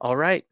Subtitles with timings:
[0.00, 0.44] All right.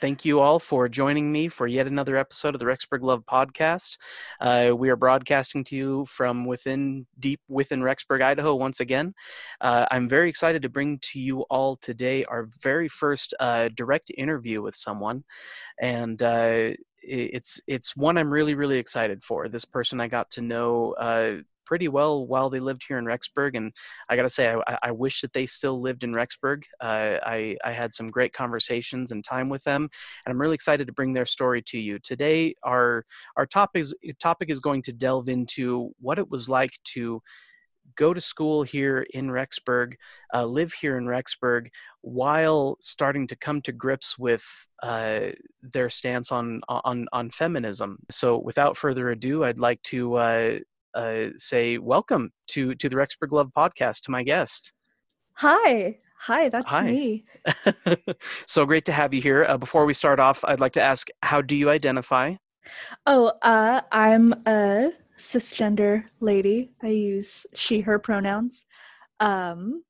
[0.00, 3.96] Thank you all for joining me for yet another episode of the Rexburg Love podcast.
[4.40, 9.14] Uh, we are broadcasting to you from within, deep within Rexburg, Idaho, once again.
[9.62, 14.10] Uh, I'm very excited to bring to you all today our very first uh, direct
[14.18, 15.24] interview with someone.
[15.80, 16.72] And uh,
[17.02, 19.48] it's it's one I'm really really excited for.
[19.48, 23.56] This person I got to know uh, pretty well while they lived here in Rexburg.
[23.56, 23.72] And
[24.08, 26.62] I got to say, I, I, wish that they still lived in Rexburg.
[26.80, 30.86] Uh, I, I had some great conversations and time with them, and I'm really excited
[30.86, 31.98] to bring their story to you.
[31.98, 33.04] Today, our,
[33.36, 37.20] our topic, is, topic is going to delve into what it was like to
[37.96, 39.94] go to school here in Rexburg,
[40.32, 41.68] uh, live here in Rexburg,
[42.00, 44.44] while starting to come to grips with
[44.82, 45.28] uh,
[45.62, 47.98] their stance on on on feminism.
[48.10, 50.58] So, without further ado, I'd like to uh,
[50.94, 54.72] uh, say welcome to to the Rexburg Love podcast to my guest.
[55.34, 56.84] Hi, hi, that's hi.
[56.84, 57.24] me.
[58.46, 59.44] so great to have you here.
[59.44, 62.34] Uh, before we start off, I'd like to ask, how do you identify?
[63.06, 66.70] Oh, uh, I'm a cisgender lady.
[66.82, 68.64] I use she/her pronouns.
[69.20, 69.82] Um,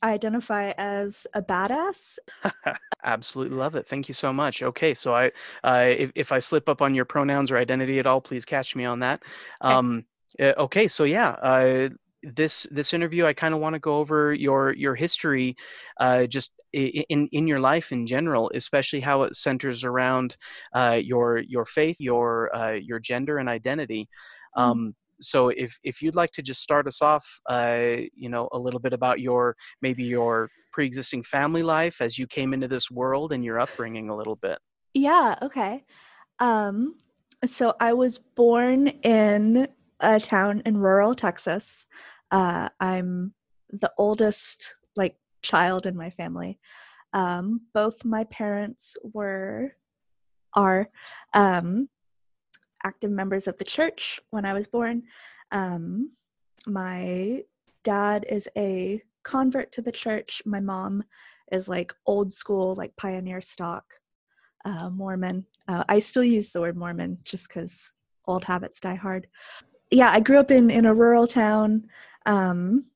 [0.00, 2.18] I identify as a badass.
[3.04, 3.86] Absolutely love it.
[3.88, 4.62] Thank you so much.
[4.62, 5.32] Okay, so I,
[5.64, 8.76] uh, if, if I slip up on your pronouns or identity at all, please catch
[8.76, 9.22] me on that.
[9.60, 10.04] Um,
[10.40, 11.88] uh, okay, so yeah, uh,
[12.22, 15.56] this this interview, I kind of want to go over your your history,
[16.00, 20.36] uh, just in in your life in general, especially how it centers around
[20.74, 24.08] uh, your your faith, your uh, your gender and identity.
[24.56, 24.62] Mm.
[24.62, 28.58] Um, so if if you'd like to just start us off, uh, you know, a
[28.58, 33.32] little bit about your maybe your pre-existing family life as you came into this world
[33.32, 34.58] and your upbringing a little bit.
[34.94, 35.36] Yeah.
[35.42, 35.84] Okay.
[36.38, 36.96] Um,
[37.44, 39.68] so I was born in
[40.00, 41.86] a town in rural Texas.
[42.30, 43.34] Uh, I'm
[43.70, 46.58] the oldest like child in my family.
[47.12, 49.72] Um, both my parents were
[50.54, 50.88] are
[51.34, 51.88] um,
[52.84, 55.04] active members of the church when I was born.
[55.52, 56.12] Um,
[56.66, 57.42] my
[57.84, 60.42] dad is a convert to the church.
[60.44, 61.04] My mom
[61.52, 63.84] is like old school, like pioneer stock
[64.64, 65.46] uh, Mormon.
[65.66, 67.92] Uh, I still use the word Mormon just because
[68.26, 69.26] old habits die hard
[69.90, 71.88] yeah, I grew up in in a rural town.
[72.26, 72.86] Um,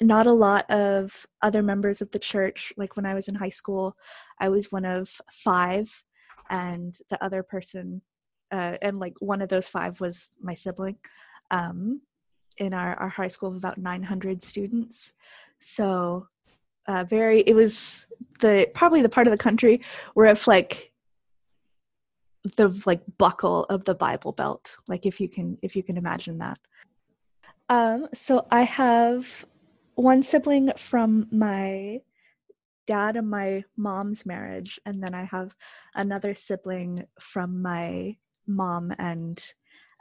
[0.00, 2.72] not a lot of other members of the church.
[2.76, 3.96] Like when I was in high school,
[4.38, 6.02] I was one of five,
[6.48, 8.02] and the other person,
[8.50, 10.96] uh, and like one of those five was my sibling.
[11.50, 12.02] Um,
[12.60, 15.14] in our, our high school of about 900 students.
[15.58, 16.28] So,
[16.86, 18.06] uh, very, it was
[18.40, 19.80] the probably the part of the country
[20.14, 20.89] where if like
[22.44, 26.38] the like buckle of the bible belt like if you can if you can imagine
[26.38, 26.58] that.
[27.68, 29.44] Um so i have
[29.94, 32.00] one sibling from my
[32.86, 35.54] dad and my mom's marriage and then i have
[35.94, 39.52] another sibling from my mom and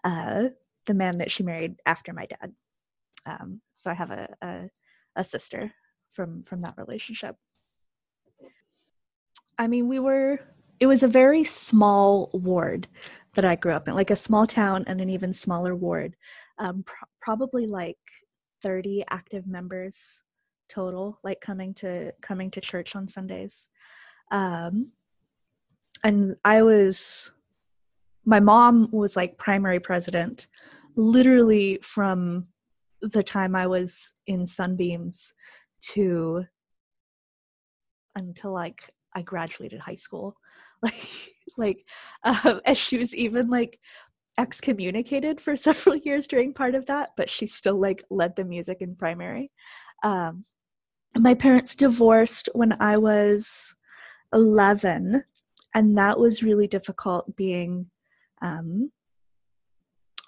[0.04, 0.46] uh
[0.86, 2.54] the man that she married after my dad.
[3.26, 4.70] Um so i have a a,
[5.18, 5.74] a sister
[6.10, 7.36] from from that relationship.
[9.58, 10.40] I mean we were
[10.80, 12.88] it was a very small ward
[13.36, 16.16] that I grew up in, like a small town and an even smaller ward.
[16.58, 16.84] Um,
[17.22, 17.98] probably like
[18.64, 20.24] 30 active members
[20.70, 23.70] total, like coming to coming to church on Sundays.
[24.32, 24.92] Um,
[26.04, 27.32] and I was,
[28.26, 30.48] my mom was like primary president,
[30.96, 32.48] literally from
[33.02, 35.34] the time I was in Sunbeams
[35.82, 36.46] to
[38.16, 40.38] until like I graduated high school.
[40.82, 41.86] Like like
[42.24, 43.80] um, and she was even like
[44.38, 48.78] excommunicated for several years during part of that but she still like led the music
[48.82, 49.52] in primary.
[50.04, 50.44] Um,
[51.18, 53.74] my parents divorced when i was
[54.34, 55.24] 11
[55.74, 57.90] and that was really difficult being
[58.42, 58.92] um,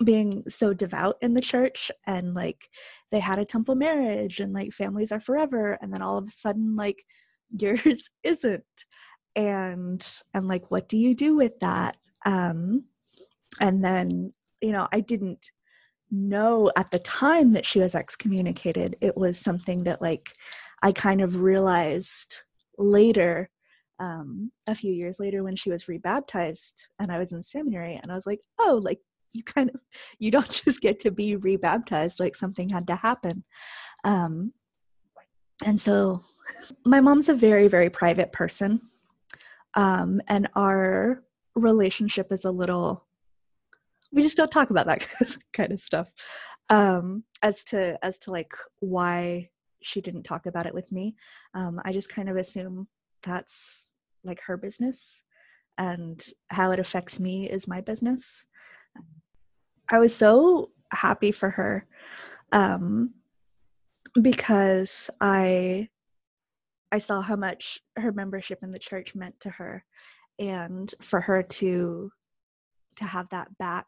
[0.04, 2.70] being so devout in the church and like
[3.12, 6.32] they had a temple marriage and like families are forever and then all of a
[6.32, 7.06] sudden like
[7.60, 8.64] yours isn't
[9.36, 11.98] and and like what do you do with that?
[12.26, 12.86] Um
[13.60, 15.52] and then you know i didn't
[16.10, 20.32] know at the time that she was excommunicated it was something that like
[20.84, 22.44] i kind of realized
[22.78, 23.50] later
[24.00, 28.12] um a few years later when she was rebaptized and i was in seminary and
[28.12, 29.00] i was like oh like
[29.34, 29.80] you kind of
[30.20, 33.44] you don't just get to be rebaptized like something had to happen.
[34.04, 34.52] Um
[35.66, 36.22] and so
[36.86, 38.82] my mom's a very very private person
[39.76, 41.23] um, and our
[41.56, 43.06] relationship is a little
[44.14, 45.08] we just don't talk about that
[45.53, 46.12] kind of stuff
[46.70, 49.50] um, as to as to like why
[49.82, 51.16] she didn't talk about it with me
[51.53, 52.88] um, i just kind of assume
[53.23, 53.88] that's
[54.23, 55.23] like her business
[55.78, 58.46] and how it affects me is my business.
[59.90, 61.88] I was so happy for her
[62.52, 63.14] um,
[64.22, 65.90] because I
[66.91, 69.84] I saw how much her membership in the church meant to her,
[70.40, 72.11] and for her to
[72.97, 73.88] to have that back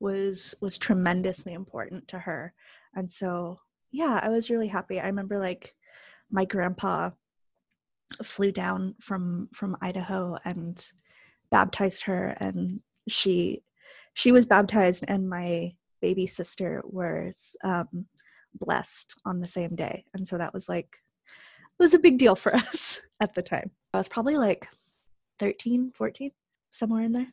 [0.00, 2.54] was was tremendously important to her.
[2.94, 3.60] And so,
[3.90, 5.00] yeah, I was really happy.
[5.00, 5.74] I remember like
[6.30, 7.10] my grandpa
[8.22, 10.82] flew down from from Idaho and
[11.50, 13.62] baptized her and she
[14.14, 18.06] she was baptized and my baby sister was um,
[18.54, 20.98] blessed on the same day and so that was like
[21.78, 23.70] was a big deal for us at the time.
[23.94, 24.68] I was probably like
[25.38, 26.30] 13 14
[26.70, 27.28] somewhere in there.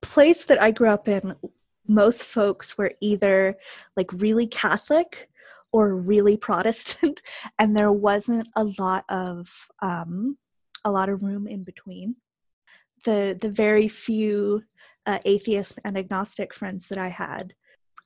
[0.00, 1.34] Place that i grew up in
[1.88, 3.56] most folks were either
[3.96, 5.28] like really catholic
[5.72, 7.22] or really protestant
[7.58, 10.36] and there wasn't a lot of um,
[10.84, 12.16] a lot of room in between.
[13.04, 14.62] The the very few
[15.06, 17.54] uh, atheist and agnostic friends that I had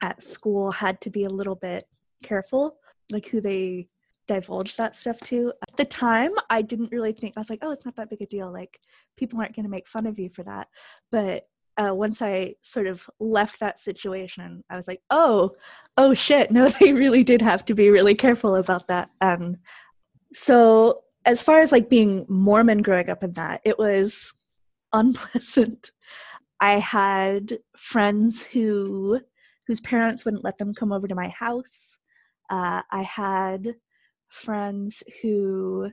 [0.02, 1.84] at school had to be a little bit
[2.22, 2.76] careful,
[3.10, 3.88] like who they
[4.32, 5.52] divulged that stuff to.
[5.68, 8.22] At the time, I didn't really think I was like, oh, it's not that big
[8.22, 8.52] a deal.
[8.52, 8.78] Like
[9.16, 10.68] people aren't going to make fun of you for that.
[11.10, 11.46] But
[11.76, 15.52] uh, once I sort of left that situation, I was like, oh,
[15.96, 19.10] oh shit, no, they really did have to be really careful about that.
[19.20, 19.56] Um,
[20.32, 24.34] so as far as like being Mormon growing up in that, it was
[24.92, 25.92] unpleasant.
[26.60, 29.20] I had friends who
[29.66, 31.98] whose parents wouldn't let them come over to my house.
[32.50, 33.76] Uh, I had
[34.32, 35.90] friends who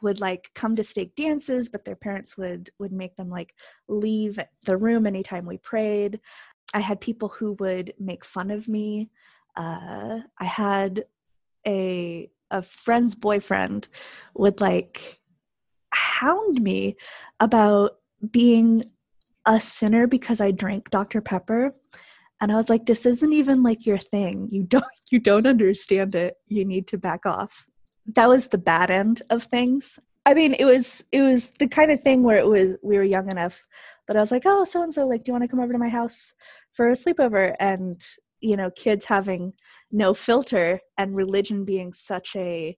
[0.00, 3.54] would like come to stake dances, but their parents would would make them like
[3.88, 6.20] leave the room anytime we prayed.
[6.72, 9.10] I had people who would make fun of me.
[9.56, 11.04] Uh, I had
[11.66, 13.88] a a friend's boyfriend
[14.34, 15.20] would like
[15.92, 16.96] hound me
[17.40, 17.98] about
[18.30, 18.84] being
[19.46, 21.20] a sinner because I drank Dr.
[21.20, 21.74] Pepper.
[22.40, 24.48] And I was like, this isn't even like your thing.
[24.50, 26.36] You don't you don't understand it.
[26.46, 27.66] You need to back off.
[28.06, 29.98] That was the bad end of things.
[30.26, 33.04] I mean, it was it was the kind of thing where it was we were
[33.04, 33.64] young enough
[34.06, 35.72] that I was like, oh, so and so, like, do you want to come over
[35.72, 36.32] to my house
[36.72, 37.54] for a sleepover?
[37.60, 38.00] And
[38.40, 39.54] you know, kids having
[39.90, 42.76] no filter and religion being such a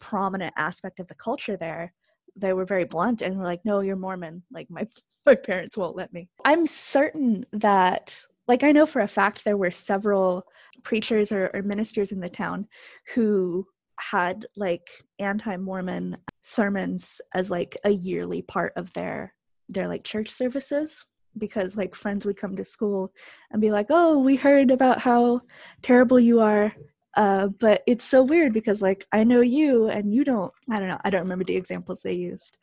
[0.00, 1.92] prominent aspect of the culture there
[2.38, 4.42] they were very blunt and were like, "No, you're Mormon.
[4.50, 4.86] Like my
[5.26, 9.56] my parents won't let me." I'm certain that like I know for a fact there
[9.56, 10.44] were several
[10.82, 12.66] preachers or, or ministers in the town
[13.14, 13.66] who
[14.00, 19.34] had like anti-Mormon sermons as like a yearly part of their
[19.68, 21.04] their like church services
[21.36, 23.12] because like friends would come to school
[23.50, 25.42] and be like, "Oh, we heard about how
[25.82, 26.74] terrible you are
[27.16, 30.52] uh, but it's so weird because like I know you and you don't.
[30.70, 31.00] I don't know.
[31.04, 32.56] I don't remember the examples they used,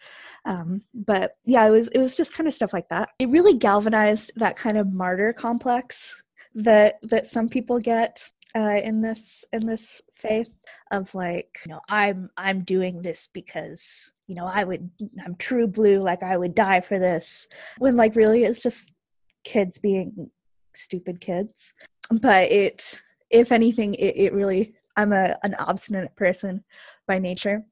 [0.45, 3.09] um, but yeah, it was it was just kind of stuff like that.
[3.19, 6.21] It really galvanized that kind of martyr complex
[6.53, 10.57] that that some people get uh, in this in this faith
[10.91, 14.89] of like you know I'm I'm doing this because you know I would
[15.23, 17.47] I'm true blue like I would die for this
[17.77, 18.93] when like really it's just
[19.43, 20.31] kids being
[20.73, 21.73] stupid kids
[22.21, 26.63] but it if anything, it, it really I'm a an obstinate person
[27.07, 27.65] by nature.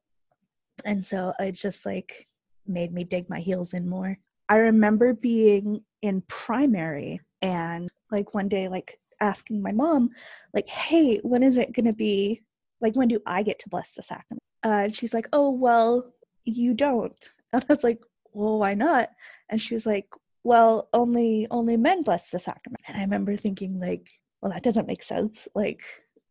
[0.86, 2.26] And so it just like
[2.68, 4.18] made me dig my heels in more.
[4.50, 10.10] I remember being in primary and like one day like asking my mom
[10.54, 12.42] like hey when is it going to be
[12.82, 16.12] like when do i get to bless the sacrament uh, and she's like oh well
[16.44, 18.02] you don't and i was like
[18.34, 19.10] well why not
[19.50, 20.08] and she was like
[20.44, 24.10] well only only men bless the sacrament and i remember thinking like
[24.44, 25.48] well that doesn't make sense.
[25.56, 25.82] Like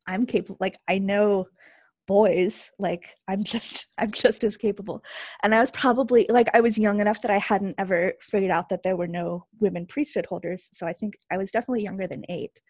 [0.09, 1.47] i'm capable like i know
[2.09, 5.03] boys like i'm just i'm just as capable.
[5.43, 8.69] And i was probably like i was young enough that i hadn't ever figured out
[8.69, 12.25] that there were no women priesthood holders so i think i was definitely younger than
[12.29, 12.61] eight.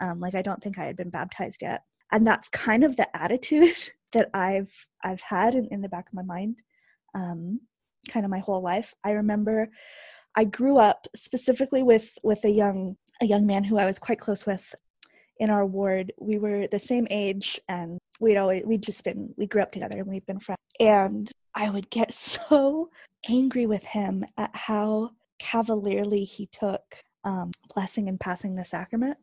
[0.00, 1.82] Um, like i don't think i had been baptized yet.
[2.12, 6.14] And that's kind of the attitude that i've i've had in, in the back of
[6.14, 6.58] my mind
[7.14, 7.60] um,
[8.08, 8.94] kind of my whole life.
[9.04, 9.68] I remember
[10.36, 14.18] i grew up specifically with with a young a young man who i was quite
[14.18, 14.74] close with
[15.38, 19.46] in our ward we were the same age and we'd always we'd just been we
[19.46, 20.58] grew up together and we'd been friends.
[20.80, 22.90] And i would get so
[23.28, 26.82] angry with him at how cavalierly he took
[27.24, 29.16] um, blessing and passing the sacrament.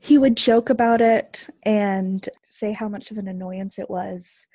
[0.00, 4.46] He would joke about it and say how much of an annoyance it was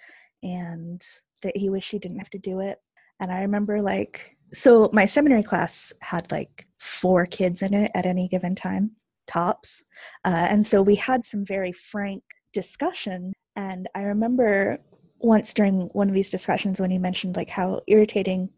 [0.43, 1.03] and
[1.41, 2.79] that he wished he didn't have to do it.
[3.19, 8.05] And i remember like so my seminary class had like four kids in it at
[8.05, 8.91] any given time
[9.29, 9.83] tops.
[10.25, 13.33] Uh, and so we had some very frank discussion.
[13.55, 14.79] And I remember
[15.19, 18.49] once during one of these discussions when he mentioned like how irritating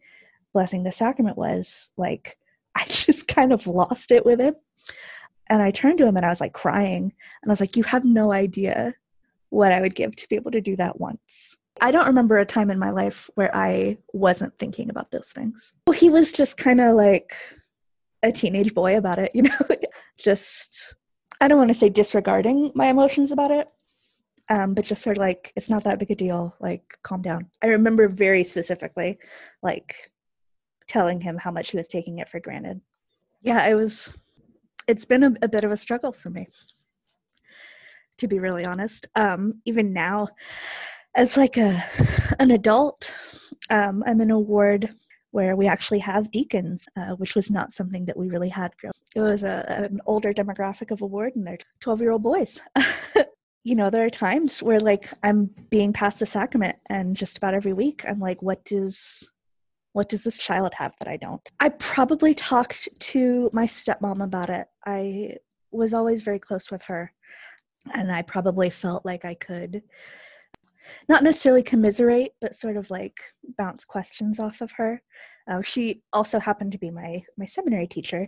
[0.54, 2.38] blessing the sacrament was, like
[2.76, 4.56] I just kind of lost it with him.
[5.50, 7.04] And I turned to him and I was like crying.
[7.42, 8.94] And I was like, You have no idea
[9.50, 11.58] what I would give to be able to do that once.
[11.82, 15.74] I don't remember a time in my life where I wasn't thinking about those things.
[15.88, 17.34] Well, he was just kind of like
[18.24, 19.60] a teenage boy about it, you know,
[20.24, 20.96] just,
[21.40, 23.68] I don't want to say disregarding my emotions about it,
[24.50, 27.48] um, but just sort of like, it's not that big a deal, like, calm down.
[27.62, 29.18] I remember very specifically,
[29.62, 29.96] like,
[30.88, 32.82] telling him how much he was taking it for granted.
[33.42, 34.14] Yeah, it was,
[34.88, 36.48] it's been a, a bit of a struggle for me,
[38.18, 39.08] to be really honest.
[39.16, 40.28] Um, even now,
[41.16, 41.84] as like a
[42.40, 43.16] an adult,
[43.70, 44.90] um, I'm in a ward
[45.32, 48.72] where we actually have deacons, uh, which was not something that we really had.
[49.16, 52.62] It was a, an older demographic of a ward, and they're 12 year old boys.
[53.64, 57.54] you know, there are times where like I'm being passed the sacrament, and just about
[57.54, 59.32] every week I'm like, what does
[59.94, 61.42] what does this child have that I don't?
[61.60, 64.68] I probably talked to my stepmom about it.
[64.86, 65.36] I
[65.72, 67.14] was always very close with her,
[67.94, 69.84] and I probably felt like I could
[71.10, 73.20] not necessarily commiserate, but sort of like
[73.58, 75.02] bounce questions off of her.
[75.48, 78.28] Uh, she also happened to be my my seminary teacher,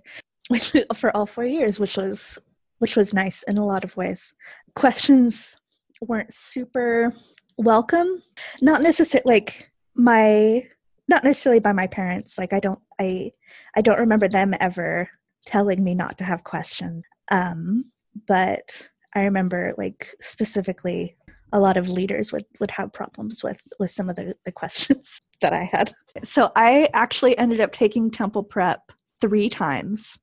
[0.50, 2.40] which for all four years, which was
[2.80, 4.34] which was nice in a lot of ways.
[4.76, 5.58] Questions
[6.02, 7.14] weren't super
[7.58, 8.22] welcome,
[8.62, 10.62] not necessarily like my
[11.08, 12.38] not necessarily by my parents.
[12.38, 13.32] Like I don't I
[13.76, 15.10] I don't remember them ever
[15.46, 17.04] telling me not to have questions.
[17.32, 17.86] Um,
[18.28, 21.16] but I remember like specifically
[21.54, 25.22] a lot of leaders would would have problems with with some of the, the questions
[25.42, 25.94] that I had.
[26.24, 28.92] So I actually ended up taking temple prep
[29.22, 30.20] three times.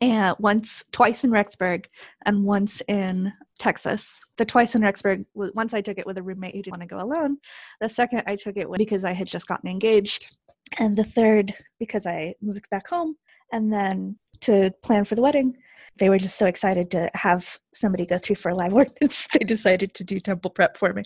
[0.00, 1.86] And once twice in Rexburg
[2.24, 4.24] and once in Texas.
[4.38, 6.94] The twice in Rexburg, once I took it with a roommate who didn't want to
[6.94, 7.36] go alone.
[7.80, 10.32] The second I took it because I had just gotten engaged.
[10.78, 13.16] And the third because I moved back home.
[13.52, 15.56] And then to plan for the wedding.
[15.98, 19.28] They were just so excited to have somebody go through for a live ordinance.
[19.32, 21.02] They decided to do temple prep for me.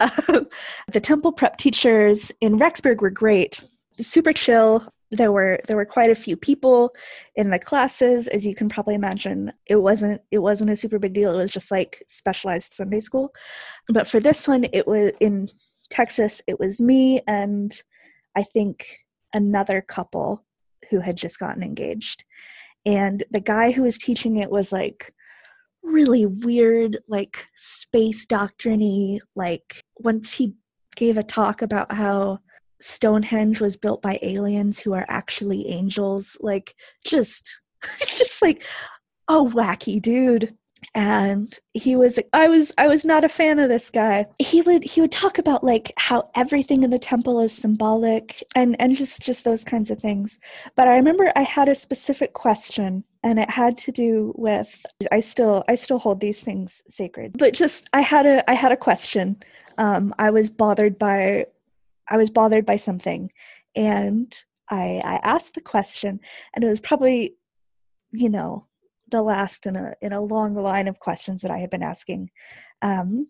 [0.00, 0.46] Um,
[0.88, 3.60] the temple prep teachers in rexburg were great.
[3.98, 4.86] Super chill.
[5.10, 6.90] There were there were quite a few people
[7.36, 9.52] in the classes as you can probably imagine.
[9.66, 11.30] It wasn't it wasn't a super big deal.
[11.30, 13.32] It was just like specialized sunday school.
[13.88, 15.48] But for this one it was in
[15.90, 17.80] texas it was me and
[18.36, 18.84] i think
[19.32, 20.44] another couple
[20.90, 22.24] who had just gotten engaged
[22.86, 25.12] and the guy who was teaching it was like
[25.82, 30.54] really weird like space doctriny like once he
[30.94, 32.38] gave a talk about how
[32.80, 36.74] stonehenge was built by aliens who are actually angels like
[37.04, 38.64] just just like
[39.28, 40.54] a wacky dude
[40.96, 44.24] and he was i was i was not a fan of this guy.
[44.38, 48.74] He would he would talk about like how everything in the temple is symbolic and
[48.80, 50.38] and just just those kinds of things.
[50.74, 55.20] But i remember i had a specific question and it had to do with i
[55.20, 57.36] still i still hold these things sacred.
[57.38, 59.36] But just i had a i had a question.
[59.76, 61.46] Um i was bothered by
[62.08, 63.30] i was bothered by something.
[63.76, 64.34] And
[64.70, 66.20] i i asked the question
[66.54, 67.36] and it was probably
[68.12, 68.66] you know
[69.10, 72.30] the last in a in a long line of questions that I had been asking.
[72.82, 73.28] Um,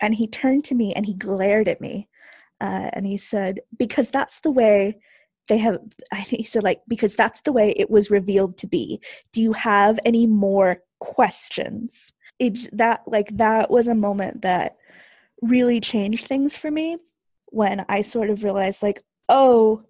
[0.00, 2.08] and he turned to me and he glared at me,
[2.60, 5.00] uh, and he said, "Because that's the way."
[5.48, 5.80] They have,
[6.12, 9.00] I think he said, like, because that's the way it was revealed to be.
[9.32, 12.12] Do you have any more questions?
[12.38, 14.76] It, that, like, that was a moment that
[15.42, 16.98] really changed things for me
[17.46, 19.82] when I sort of realized, like, oh,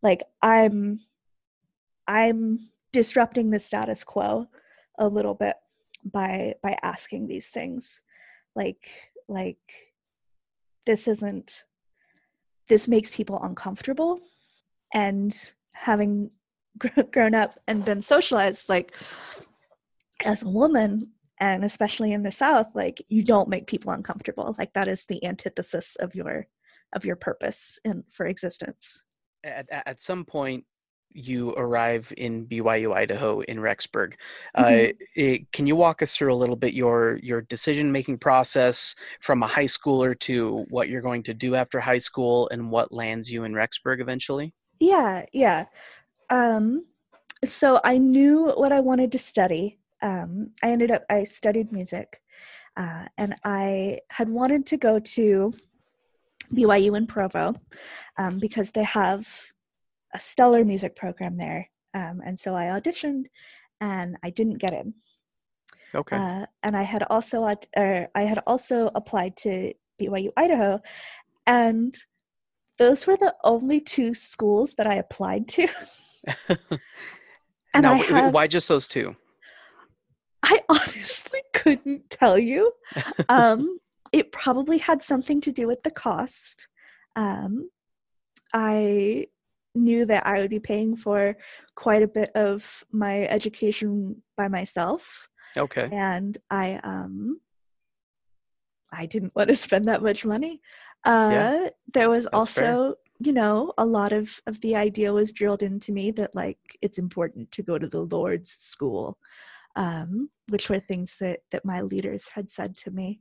[0.00, 1.00] like, I'm,
[2.06, 2.60] I'm
[2.94, 4.46] disrupting the status quo
[4.98, 5.56] a little bit
[6.04, 8.00] by by asking these things.
[8.54, 9.58] Like like
[10.86, 11.64] this isn't
[12.68, 14.20] this makes people uncomfortable.
[14.94, 15.36] And
[15.72, 16.30] having
[17.12, 18.96] grown up and been socialized like
[20.24, 21.10] as a woman
[21.40, 24.54] and especially in the south like you don't make people uncomfortable.
[24.56, 26.46] Like that is the antithesis of your
[26.92, 29.02] of your purpose and for existence.
[29.42, 30.64] At, at some point
[31.14, 34.14] you arrive in BYU Idaho in Rexburg.
[34.54, 34.90] Uh, mm-hmm.
[34.90, 38.94] Uh, it, can you walk us through a little bit your your decision making process
[39.20, 42.92] from a high schooler to what you're going to do after high school and what
[42.92, 44.52] lands you in Rexburg eventually?
[44.80, 45.66] Yeah, yeah.
[46.30, 46.84] Um,
[47.44, 49.78] so I knew what I wanted to study.
[50.02, 52.20] Um, I ended up I studied music,
[52.76, 55.52] uh, and I had wanted to go to
[56.52, 57.54] BYU in Provo
[58.18, 59.28] um, because they have
[60.14, 61.68] a stellar music program there.
[61.92, 63.24] Um, and so I auditioned
[63.80, 64.94] and I didn't get in.
[65.94, 66.16] Okay.
[66.16, 70.80] Uh, and I had also uh, I had also applied to BYU Idaho,
[71.46, 71.94] and
[72.78, 75.68] those were the only two schools that I applied to.
[76.48, 79.14] and now, I have, why just those two?
[80.42, 82.72] I honestly couldn't tell you.
[83.28, 83.78] Um,
[84.12, 86.68] it probably had something to do with the cost.
[87.16, 87.70] Um,
[88.52, 89.26] I
[89.74, 91.36] knew that I would be paying for
[91.74, 95.88] quite a bit of my education by myself, Okay.
[95.92, 97.40] and I um,
[98.92, 100.60] I didn't want to spend that much money.
[101.04, 102.64] Uh, Yeah, there was that's fair.
[102.64, 106.58] also, you know, a lot of of the idea was drilled into me that like
[106.82, 109.18] it's important to go to the Lord's school,
[109.76, 113.20] um, which were things that that my leaders had said to me.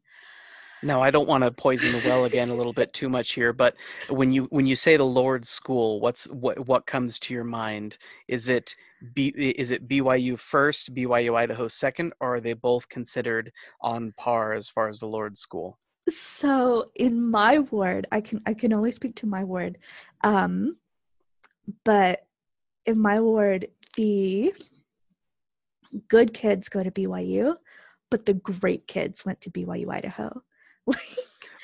[0.83, 3.53] Now, I don't want to poison the well again a little bit too much here,
[3.53, 3.75] but
[4.09, 7.97] when you when you say the Lord's School, what's what what comes to your mind?
[8.27, 8.75] Is it
[9.13, 14.53] B, is it BYU first, BYU Idaho second, or are they both considered on par
[14.53, 15.79] as far as the Lord's School?
[16.09, 19.77] So in my ward, I can I can only speak to my ward,
[20.23, 20.75] um,
[21.85, 22.27] but
[22.85, 24.53] in my ward, the
[26.09, 27.55] good kids go to BYU,
[28.11, 30.43] but the great kids went to BYU Idaho.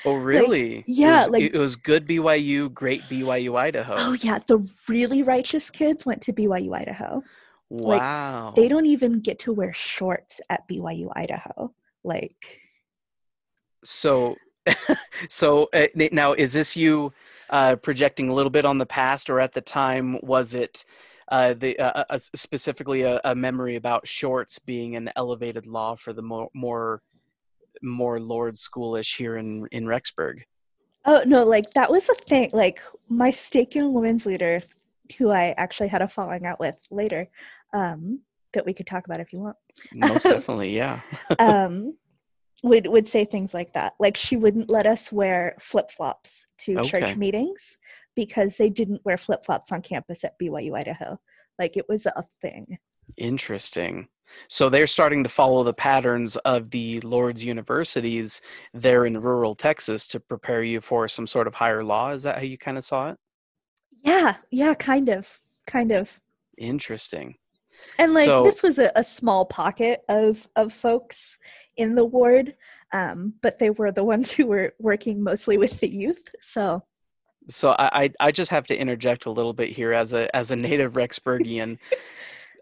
[0.06, 0.86] Oh, really?
[0.88, 3.96] yeah, it was, like- it was good BYU, great BYU Idaho.
[3.98, 7.22] oh yeah, the really righteous kids went to BYU Idaho.
[7.70, 8.54] like, wow.
[8.56, 11.74] They don't even get to wear shorts at BYU Idaho.
[12.04, 12.62] Like
[13.84, 14.38] So,
[15.30, 17.12] so uh, now is this you
[17.50, 20.86] uh, projecting a little bit on the past, or at the time was it
[21.30, 26.14] uh, the uh, uh, specifically a, a memory about shorts being an elevated law for
[26.14, 27.02] the more more
[27.82, 30.42] more Lord Schoolish here in in Rexburg?
[31.06, 32.50] Oh no, like that was a thing.
[32.54, 34.60] Like my stake young women's leader,
[35.18, 37.30] who I actually had a falling out with later,
[37.74, 38.22] um,
[38.54, 39.58] that we could talk about if you want,
[39.96, 41.00] Most definitely, yeah.
[41.40, 41.98] um,
[42.64, 43.94] would would say things like that.
[44.00, 46.90] Like she wouldn't let us wear flip flops to Okay.
[46.90, 47.78] church meetings
[48.16, 51.18] because they didn't wear flip flops on campus at BYU Idaho.
[51.58, 52.78] Like it was a thing.
[53.18, 54.08] Interesting.
[54.48, 58.42] So they're starting to follow the patterns of the Lord's universities
[58.74, 62.12] there in rural Texas to prepare you for some sort of higher law.
[62.12, 63.18] Is that how you kind of saw it?
[64.04, 66.20] Yeah, yeah, kind of, kind of.
[66.58, 67.36] Interesting.
[67.98, 71.38] and like So- this was a, a small pocket of of folks
[71.78, 72.56] in the ward
[72.92, 76.84] um but they were the ones who were working mostly with the youth so
[77.48, 80.52] So I, I I just have to interject a little bit here as a as
[80.52, 81.80] a native Rexburgian,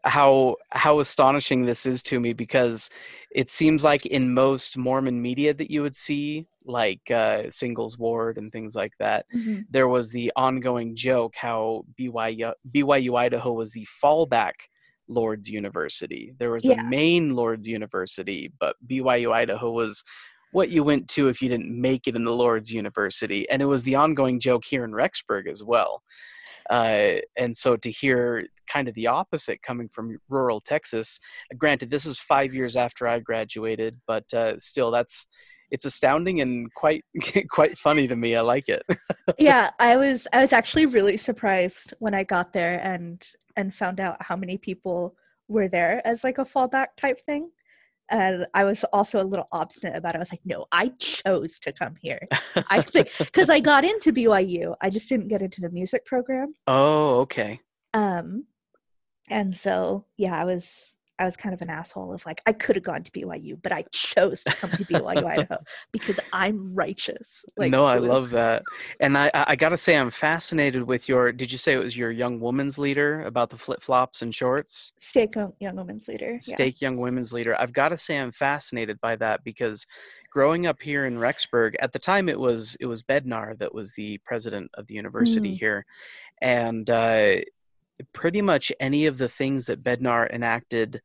[0.03, 2.89] how how astonishing this is to me because
[3.31, 8.37] it seems like in most Mormon media that you would see, like uh, Singles Ward
[8.37, 9.25] and things like that,
[9.69, 14.53] there was the ongoing joke how BYU BYU Idaho was the fallback
[15.07, 16.33] Lord's University.
[16.37, 16.81] There was Yeah.
[16.81, 20.03] a main Lord's University, but BYU Idaho was
[20.51, 23.47] what you went to if you didn't make it in the Lord's University.
[23.49, 26.01] And it was the ongoing joke here in Rexburg as well.
[26.69, 31.19] Uh, and so to hear kind of the opposite coming from rural Texas,
[31.57, 35.27] granted, this is five years after I graduated, but uh, still, that's
[35.69, 37.03] it's astounding and quite
[37.49, 38.35] quite funny to me.
[38.35, 38.83] I like it.
[39.39, 43.99] yeah i was i was actually really surprised when i got there and and found
[43.99, 45.15] out how many people
[45.47, 47.49] were there as like a fallback type thing
[48.09, 50.17] and i was also a little obstinate about it.
[50.17, 52.19] I was like no i chose to come here.
[52.69, 56.53] I think because i got into byu i just didn't get into the music program.
[56.67, 57.59] Oh, okay.
[57.93, 58.45] Um,
[59.29, 62.75] and so yeah, I was I was kind of an asshole of like I could
[62.75, 65.55] have gone to BYU, but I chose to come to BYU Idaho
[65.91, 67.43] because I'm righteous.
[67.57, 68.63] Like no, I was- love that,
[68.99, 71.31] and I I gotta say I'm fascinated with your.
[71.31, 74.93] Did you say it was your young woman's leader about the flip flops and shorts?
[74.99, 76.33] Stake Young Women's Leader.
[76.33, 76.39] Yeah.
[76.55, 77.59] Stake Young Women's Leader.
[77.59, 79.85] I've got to say I'm fascinated by that because
[80.31, 83.93] growing up here in Rexburg, at the time it was it was Bednar that was
[83.93, 85.59] the president of the university Mm.
[85.59, 85.85] here,
[86.41, 87.37] and uh,
[88.13, 91.01] pretty much any of the things that Bednar enacted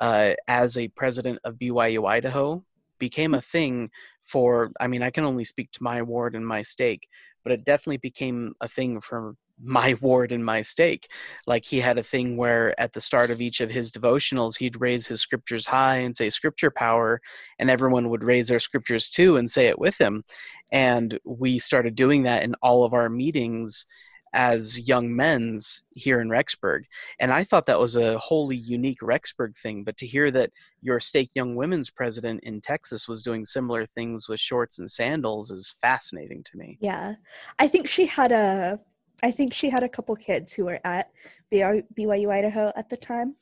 [0.00, 2.64] uh, as a president of BYU Idaho
[2.98, 3.90] became a thing
[4.24, 4.70] for.
[4.80, 7.08] I mean, I can only speak to my ward and my stake,
[7.42, 11.10] but it definitely became a thing for my ward and my stake
[11.46, 14.80] like he had a thing where at the start of each of his devotionals he'd
[14.80, 17.20] raise his scriptures high and say scripture power
[17.58, 20.24] and everyone would raise their scriptures too and say it with him
[20.72, 23.86] and we started doing that in all of our meetings
[24.32, 26.82] as young men's here in Rexburg.
[27.18, 29.82] And I thought that was a wholly unique Rexburg thing.
[29.84, 30.50] But to hear that
[30.82, 35.50] your stake young women's president in Texas was doing similar things with shorts and sandals
[35.50, 36.78] is fascinating to me.
[36.80, 37.14] Yeah,
[37.58, 38.78] I think she had a.
[39.22, 41.10] I think she had a couple kids who were at
[41.52, 43.34] BYU, Idaho at the time,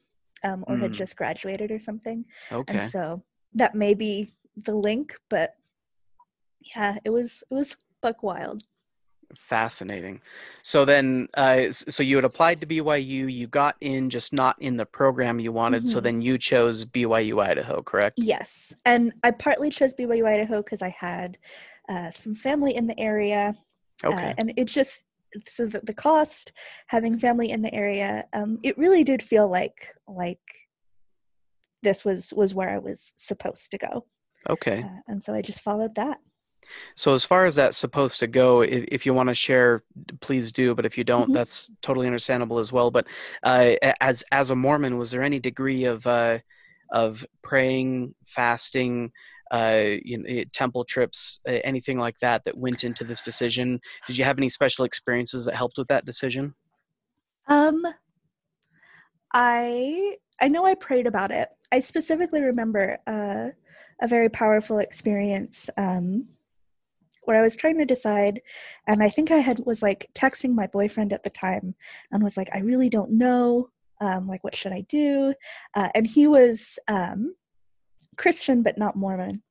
[0.43, 0.95] um, or had Mm.
[0.95, 2.25] just graduated or something.
[2.51, 2.79] Okay.
[2.79, 3.23] and so
[3.55, 4.29] that may be
[4.65, 5.55] the link but
[6.75, 8.63] yeah it was it was buck wild
[9.37, 10.23] Fascinating.
[10.63, 14.77] So then, uh, so you had applied to BYU, you got in, just not in
[14.79, 15.83] the program you wanted.
[15.83, 15.91] Mm-hmm.
[15.91, 18.15] So then you chose BYU Idaho, correct?
[18.17, 21.37] Yes, and I partly chose BYU Idaho because I had
[21.89, 23.55] uh, some family in the area,
[24.05, 24.31] uh, okay.
[24.31, 25.05] Uh, and it just
[25.47, 26.53] so the, the cost
[26.87, 30.41] having family in the area, um, it really did feel like like
[31.83, 34.07] this was was where I was supposed to go.
[34.49, 36.19] Okay, uh, and so I just followed that.
[36.95, 39.83] So as far as that's supposed to go, if, if you want to share,
[40.21, 40.75] please do.
[40.75, 41.33] But if you don't, mm-hmm.
[41.33, 42.91] that's totally understandable as well.
[42.91, 43.07] But
[43.43, 46.39] uh, as as a Mormon, was there any degree of uh,
[46.91, 49.13] of praying, fasting,
[49.51, 53.81] uh, you know, temple trips, anything like that that went into this decision?
[54.07, 56.55] Did you have any special experiences that helped with that decision?
[57.47, 57.83] Um,
[59.33, 61.49] I I know I prayed about it.
[61.73, 63.49] I specifically remember uh,
[64.01, 65.69] a very powerful experience.
[65.77, 66.29] Um,
[67.29, 68.41] where I was trying to decide,
[68.87, 71.75] and I think I had was like texting my boyfriend at the time
[72.11, 73.69] and was like, I really don't know,
[74.01, 75.35] um, like what should I do?
[75.75, 77.35] Uh, and he was um,
[78.17, 79.43] Christian but not Mormon,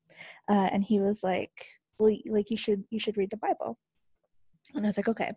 [0.50, 1.68] uh, and he was like,
[2.00, 3.78] well, like you should you should read the Bible.
[4.74, 5.32] And I was like, okay,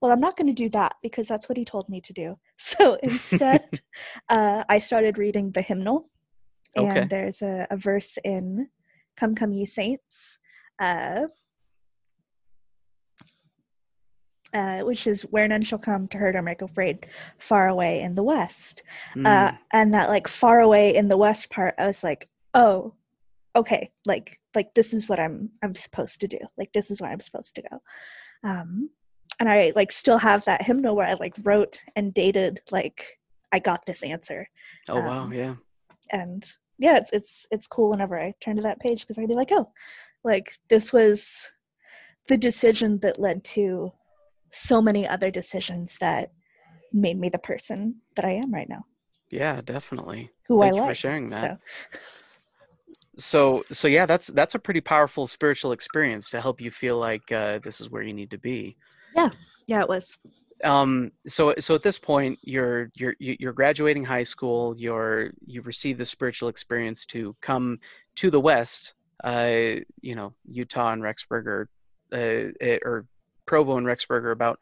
[0.00, 2.36] well, I'm not going to do that because that's what he told me to do.
[2.56, 3.64] So instead,
[4.28, 6.06] uh, I started reading the hymnal.
[6.74, 7.06] And okay.
[7.08, 8.68] there's a, a, verse in
[9.16, 10.40] Come, Come, Ye Saints,
[10.80, 11.26] uh,
[14.54, 17.06] uh, which is where none shall come to hurt or make afraid,
[17.38, 18.84] far away in the west.
[19.16, 19.26] Mm.
[19.26, 22.94] Uh, and that like far away in the west part, I was like, oh,
[23.56, 26.38] okay, like like this is what I'm I'm supposed to do.
[26.56, 27.82] Like this is where I'm supposed to go.
[28.48, 28.90] Um,
[29.40, 33.18] and I like still have that hymnal where I like wrote and dated like
[33.52, 34.48] I got this answer.
[34.88, 35.54] Oh um, wow, yeah.
[36.12, 39.34] And yeah, it's it's it's cool whenever I turn to that page because I'd be
[39.34, 39.70] like, oh,
[40.22, 41.52] like this was
[42.28, 43.92] the decision that led to
[44.54, 46.32] so many other decisions that
[46.92, 48.86] made me the person that I am right now.
[49.30, 50.30] Yeah, definitely.
[50.46, 50.90] Who Thank I like.
[50.90, 51.58] for sharing that.
[53.18, 53.62] So.
[53.68, 53.74] so.
[53.74, 57.58] so yeah, that's that's a pretty powerful spiritual experience to help you feel like uh,
[57.64, 58.76] this is where you need to be.
[59.16, 59.30] Yeah,
[59.66, 60.18] yeah, it was.
[60.62, 64.76] Um, so so at this point, you're you're you're graduating high school.
[64.78, 67.80] You're you've received the spiritual experience to come
[68.16, 68.94] to the West.
[69.22, 71.68] Uh, you know, Utah and Rexburg, or
[72.12, 73.06] uh, eh, or
[73.46, 74.58] Provo and Rexburg are about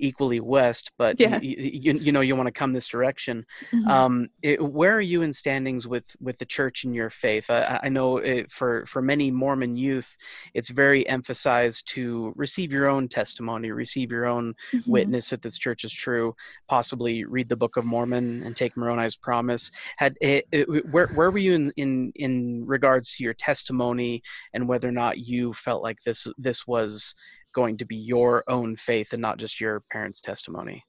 [0.00, 1.38] equally west, but yeah.
[1.40, 3.46] you, you, you, know you want to come this direction.
[3.72, 3.88] Mm-hmm.
[3.88, 7.50] Um, it, where are you in standings with with the church and your faith?
[7.50, 10.16] I, I know it, for for many Mormon youth,
[10.54, 14.90] it's very emphasized to receive your own testimony, receive your own mm-hmm.
[14.90, 16.34] witness that this church is true.
[16.68, 19.70] Possibly read the Book of Mormon and take Moroni's promise.
[19.96, 20.46] Had it,
[20.90, 24.22] where where were you in, in in regards to your testimony
[24.54, 27.14] and whether or not you felt like this this was
[27.54, 30.84] going to be your own faith and not just your parents' testimony?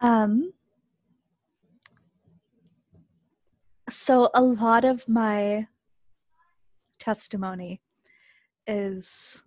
[0.00, 0.52] Um,
[3.88, 5.66] so a lot of my
[6.98, 7.80] testimony
[8.66, 9.42] is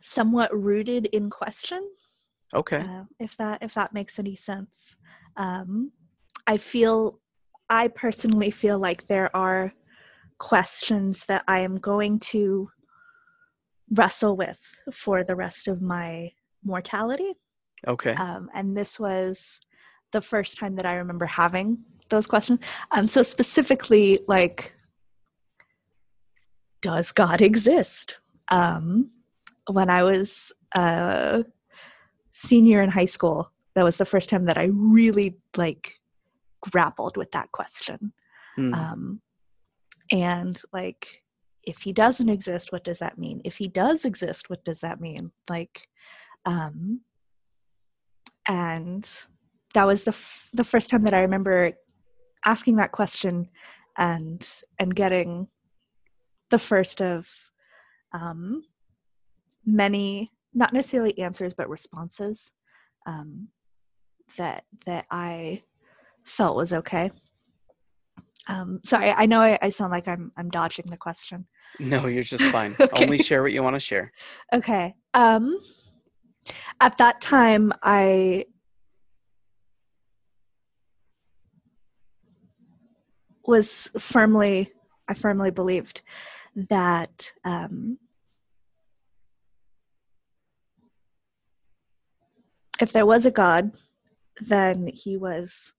[0.00, 1.88] somewhat rooted in question.
[2.54, 2.78] Okay.
[2.78, 4.96] Uh, if that if that makes any sense.
[5.36, 5.92] Um,
[6.46, 7.20] I feel
[7.68, 9.72] I personally feel like there are
[10.38, 12.70] questions that I am going to
[13.90, 14.60] wrestle with
[14.92, 16.32] for the rest of my
[16.64, 17.32] mortality.
[17.86, 18.14] Okay.
[18.14, 19.60] Um, and this was
[20.12, 22.60] the first time that I remember having those questions.
[22.92, 24.74] Um, so specifically, like,
[26.80, 28.20] does God exist?
[28.48, 29.10] Um,
[29.70, 31.44] when I was a
[32.30, 36.00] senior in high school, that was the first time that I really like
[36.60, 38.12] grappled with that question.
[38.58, 38.74] Mm.
[38.74, 39.20] Um,
[40.10, 41.23] and like
[41.66, 43.40] if he doesn't exist what does that mean?
[43.44, 45.30] If he does exist what does that mean?
[45.48, 45.88] Like
[46.46, 47.00] um
[48.48, 49.26] and
[49.74, 51.72] that was the f- the first time that i remember
[52.44, 53.48] asking that question
[53.96, 55.48] and and getting
[56.50, 57.28] the first of
[58.12, 58.62] um
[59.64, 62.52] many not necessarily answers but responses
[63.06, 63.48] um
[64.36, 65.62] that that i
[66.24, 67.10] felt was okay
[68.46, 71.46] um, sorry, I know I, I, sound like I'm I'm dodging the question.
[71.78, 72.76] No, you're just fine.
[72.80, 73.04] okay.
[73.04, 74.12] Only share what you want to share.
[74.52, 74.94] Okay.
[75.14, 75.58] Um,
[76.80, 78.44] at that time, I
[83.46, 84.72] was firmly,
[85.08, 86.02] I firmly believed
[86.54, 87.98] that um,
[92.80, 93.74] if there was a God,
[94.48, 95.72] then he was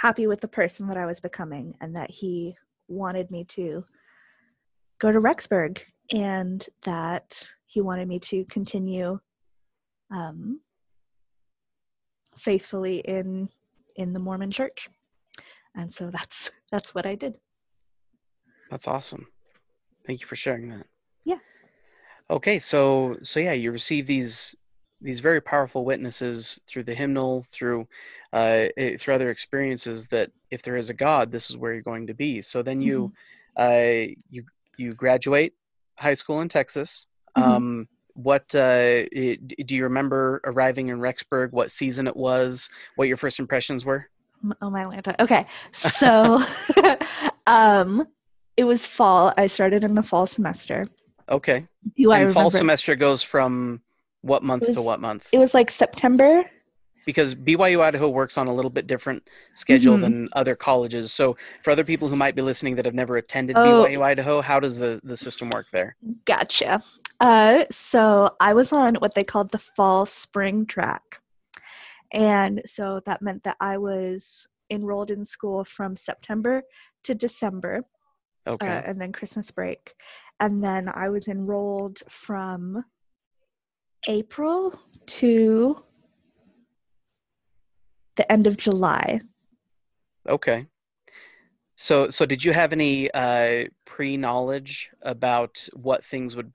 [0.00, 2.56] happy with the person that I was becoming and that he
[2.88, 3.84] wanted me to
[4.98, 9.20] go to Rexburg and that he wanted me to continue
[10.10, 10.60] um,
[12.36, 13.48] faithfully in
[13.96, 14.88] in the Mormon Church,
[15.74, 17.34] and so that's that's what I did.
[18.70, 19.26] That's awesome.
[20.06, 20.86] Thank you for sharing that.
[21.24, 21.38] Yeah.
[22.30, 24.54] Okay, so so yeah, you receive these
[25.00, 27.86] these very powerful witnesses through the hymnal, through
[28.32, 31.82] uh, eh, through other experiences that if there is a God, this is where you're
[31.82, 32.42] going to be.
[32.42, 33.12] So then you
[33.56, 33.62] Mm-hmm.
[33.62, 34.44] uh, you
[34.76, 35.54] you graduate
[35.98, 37.06] high school in Texas.
[37.36, 37.42] Mhm.
[37.42, 41.52] Um, what uh, eh, do you remember arriving in Rexburg?
[41.52, 42.68] What season it was?
[42.96, 44.06] What your first impressions were?
[44.60, 45.20] Oh my Atlanta.
[45.22, 45.46] Okay.
[45.72, 46.42] So
[47.46, 48.06] um
[48.56, 49.32] it was fall.
[49.38, 50.86] I started in the fall semester.
[51.28, 53.80] Okay, Do I and fall semester goes from
[54.22, 55.26] what month It to what month?
[55.32, 56.44] it was like September.
[57.06, 60.00] because BYU Idaho works on a little bit different schedule Mhm.
[60.02, 61.12] than other colleges.
[61.12, 63.84] So for other people who might be listening that have never attended Oh.
[63.84, 65.96] BYU Idaho, how does the, the system work there?
[66.26, 66.82] Gotcha.
[67.18, 71.20] Uh so I was on what they called the fall spring track.
[72.12, 76.62] And so that meant that I was enrolled in school from September
[77.04, 77.84] to December.
[78.46, 78.66] Okay.
[78.68, 79.94] uh, and then Christmas break.
[80.38, 82.84] And then I was enrolled from
[84.08, 85.82] April to
[88.16, 89.20] the end of July.
[90.28, 90.66] okay.
[91.76, 96.52] So so did you have any uh, pre knowledge about what things would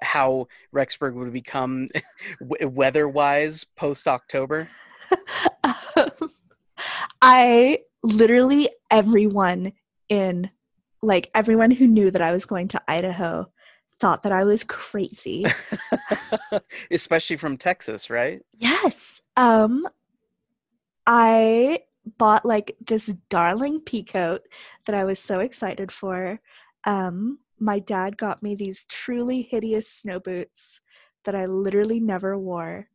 [0.00, 1.88] how Rexburg would become
[2.40, 4.66] weather wise post October?
[7.22, 9.72] I literally everyone
[10.08, 10.50] in
[11.02, 13.50] like everyone who knew that I was going to Idaho
[13.98, 15.46] thought that I was crazy.
[16.90, 18.42] Especially from Texas, right?
[18.58, 19.20] Yes.
[19.36, 19.86] Um
[21.06, 21.80] I
[22.18, 24.40] bought like this darling peacoat
[24.86, 26.40] that I was so excited for.
[26.84, 30.80] Um my dad got me these truly hideous snow boots
[31.24, 32.88] that I literally never wore.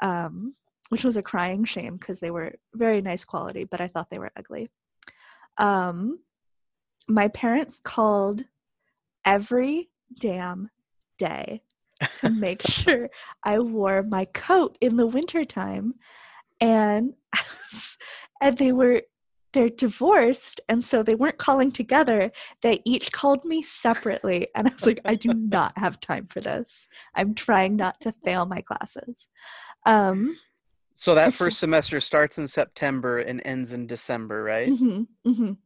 [0.00, 0.52] Um
[0.88, 4.18] which was a crying shame because they were very nice quality, but I thought they
[4.18, 4.70] were ugly.
[5.58, 6.20] Um
[7.08, 8.44] my parents called
[9.24, 10.70] every damn
[11.18, 11.62] day
[12.16, 13.08] to make sure
[13.42, 15.94] I wore my coat in the wintertime.
[16.60, 17.14] And
[18.40, 19.02] and they were
[19.52, 20.60] they're divorced.
[20.68, 22.30] And so they weren't calling together.
[22.60, 24.48] They each called me separately.
[24.54, 26.88] And i was like i do not have time for this.
[27.14, 29.28] I'm trying not to fail my classes.
[29.86, 30.36] Um
[30.94, 34.68] So that first semester starts in September and ends in December, right?
[34.68, 35.56] mhm, mhm.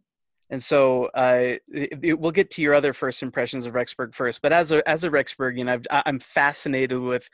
[0.51, 4.43] And so uh, it, it- we'll get to your other first impressions of Rexburg first.
[4.43, 7.31] But as a as a Rexburgian, I've, I'm fascinated with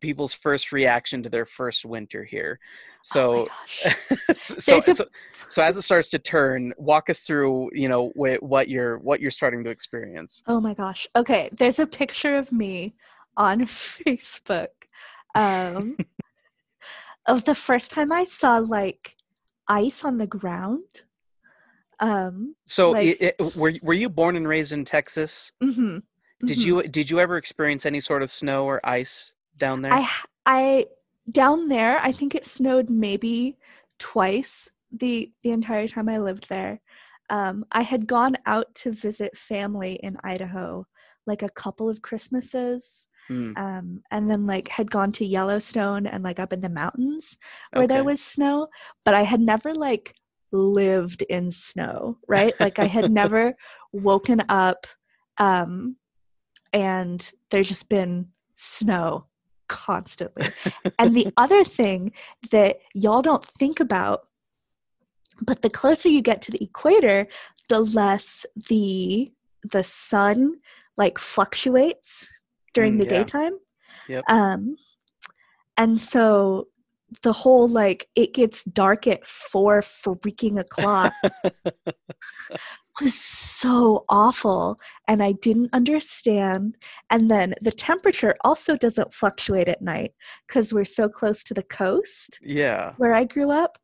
[0.00, 2.58] people's first reaction to their first winter here.
[2.60, 3.48] oh So,
[3.86, 3.94] my
[4.34, 5.04] so, a- so
[5.48, 9.20] so as it starts to turn, walk us through, you know, wh- what you're what
[9.20, 10.42] you're starting to experience.
[10.46, 11.06] Oh my gosh.
[11.16, 12.94] Okay, there's a picture of me
[13.36, 14.68] on Facebook
[15.34, 15.96] um,
[17.26, 19.16] of the first time I saw like
[19.68, 21.02] ice on the ground.
[22.00, 25.52] Um, So, Like- it, it, were were you born and raised in Texas?
[25.62, 26.02] mhm,
[26.44, 26.64] Did mhm.
[26.64, 29.92] you did you ever experience any sort of snow or ice down there?
[29.92, 30.08] I
[30.46, 30.86] I
[31.30, 32.00] down there.
[32.00, 33.58] I think it snowed maybe
[33.98, 36.80] twice the the entire time I lived there.
[37.28, 40.86] Um, I had gone out to visit family in Idaho
[41.26, 46.24] like a couple of Christmases, Hmm, um, and then like had gone to Yellowstone and
[46.24, 47.36] like up in the mountains
[47.72, 48.68] where there was snow,
[49.04, 50.14] but I had never like
[50.52, 52.54] lived in snow, right?
[52.60, 53.54] Like I had never
[53.92, 54.86] woken up
[55.38, 55.96] um,
[56.72, 59.26] and there's just been snow
[59.68, 60.48] constantly.
[60.98, 62.12] and the other thing
[62.50, 64.26] that y'all don't think about,
[65.40, 67.26] but the closer you get to the equator,
[67.68, 69.28] the less the
[69.72, 70.54] the sun
[70.96, 72.42] like fluctuates
[72.74, 73.10] during Mm, the yeah.
[73.18, 73.58] daytime.
[74.08, 74.24] Yep.
[74.28, 74.74] Um,
[75.76, 76.68] and so
[77.22, 81.12] the whole like it gets dark at four freaking o'clock
[83.00, 84.76] was so awful
[85.08, 86.76] and I didn't understand.
[87.10, 90.12] And then the temperature also doesn't fluctuate at night
[90.46, 92.92] because we're so close to the coast yeah.
[92.96, 93.78] where I grew up.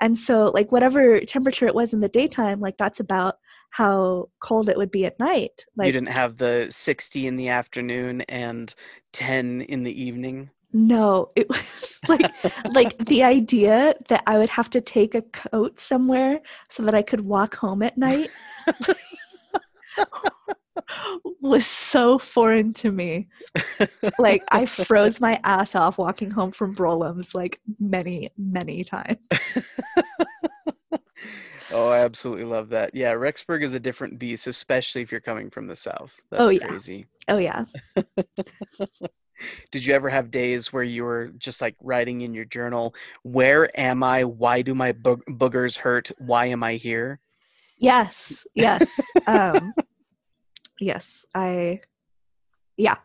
[0.00, 3.34] And so, like, whatever temperature it was in the daytime, like, that's about
[3.70, 5.64] how cold it would be at night.
[5.76, 8.72] Like, you didn't have the 60 in the afternoon and
[9.12, 10.50] 10 in the evening.
[10.72, 12.30] No, it was like,
[12.68, 17.02] like the idea that I would have to take a coat somewhere so that I
[17.02, 18.30] could walk home at night
[21.40, 23.28] was so foreign to me.
[24.18, 29.26] Like I froze my ass off walking home from Broulim's like many, many times.
[31.70, 32.94] Oh, I absolutely love that.
[32.94, 36.14] Yeah, Rexburg is a different beast, especially if you're coming from the south.
[36.18, 36.66] Oh, That's Oh, yeah.
[36.66, 37.06] crazy.
[37.28, 37.64] Oh yeah.
[39.70, 43.68] Did you ever have days where you were just like writing in your journal, "Where
[43.78, 44.24] am I?
[44.24, 46.10] Why do my boog- boogers hurt?
[46.18, 47.20] Why am I here?"
[47.78, 48.46] Yes.
[48.54, 49.00] Yes.
[49.26, 49.72] um,
[50.80, 51.26] yes.
[51.34, 51.80] I.
[52.76, 52.96] Yeah.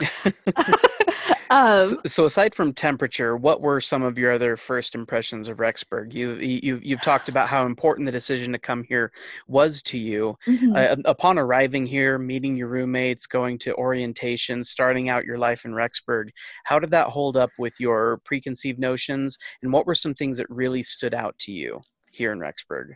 [1.54, 5.58] um, so, so aside from temperature, what were some of your other first impressions of
[5.58, 6.12] Rexburg?
[6.12, 9.12] You you you've talked about how important the decision to come here
[9.46, 10.36] was to you.
[10.48, 10.74] mhm.
[10.74, 15.72] Uh, upon arriving here, meeting your roommates, going to orientation, starting out your life in
[15.72, 16.30] Rexburg,
[16.64, 19.38] how did that hold up with your preconceived notions?
[19.62, 22.94] And what were some things that really stood out to you here in Rexburg?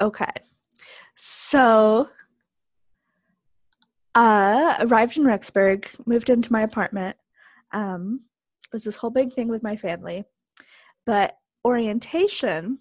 [0.00, 0.32] Okay.
[1.14, 2.08] So
[4.14, 7.16] uh arrived in Rexburg, moved into my apartment.
[7.72, 8.20] Um
[8.64, 10.24] it was this whole big thing with my family.
[11.06, 12.78] But orientation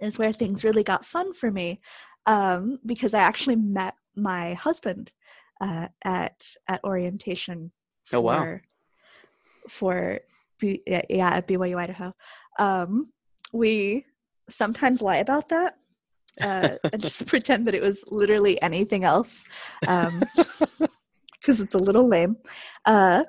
[0.00, 1.80] is where things really got fun for me.
[2.26, 5.12] Um because I actually met my husband
[5.60, 7.72] uh at at orientation
[8.04, 8.58] for Oh, wow.
[9.68, 10.20] for
[10.58, 12.12] B, yeah, at BYU Idaho.
[12.58, 13.12] Um
[13.52, 14.04] we
[14.48, 15.76] sometimes lie about that
[16.42, 19.46] uh, and just pretend that it was literally anything else
[19.80, 22.36] because it's a little lame.
[22.84, 23.24] Uh,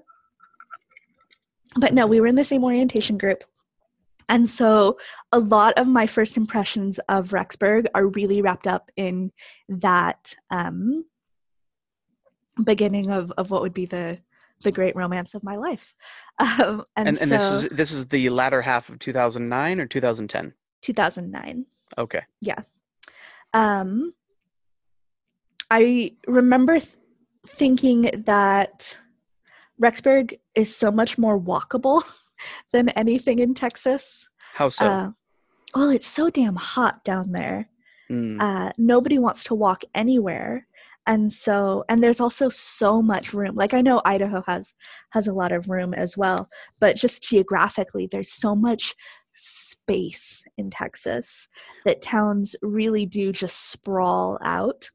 [1.76, 3.44] but no, we were in the same orientation group.
[4.28, 4.98] And so
[5.32, 9.32] a lot of my first impressions of Rexburg are really wrapped up in
[9.70, 11.06] that um,
[12.64, 14.20] beginning of, of what would be the
[14.64, 15.96] the great romance of my life.
[16.38, 19.86] Um, and, And, and so this is this is the latter half of 2009 or
[19.86, 20.54] 2010.
[20.82, 21.66] 2009.
[21.98, 22.22] Okay.
[22.42, 22.62] Yeah.
[23.54, 24.14] Um
[25.72, 26.96] i remember th-
[27.48, 28.98] thinking that
[29.82, 32.04] rexburg is so much more walkable
[32.72, 34.30] than anything in texas.
[34.54, 34.86] How so?
[34.86, 35.12] uh,
[35.76, 37.70] well it's so damn hot down there.
[38.12, 40.68] Mm, uh, nobody wants to walk anywhere.
[41.08, 43.56] And so and there's also so much room.
[43.56, 44.74] Like i know idaho has
[45.12, 48.96] has a lot of room as well but just geographically there's so much
[49.36, 51.48] space in texas
[51.86, 54.90] that towns really do just sprawl out.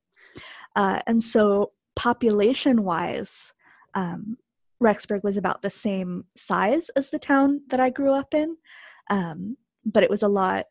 [0.77, 3.53] Uh, and so population wise
[3.95, 4.37] um,
[4.83, 8.57] rexburg was about the same size as the town that i grew up in
[9.11, 10.67] um, but it was a lot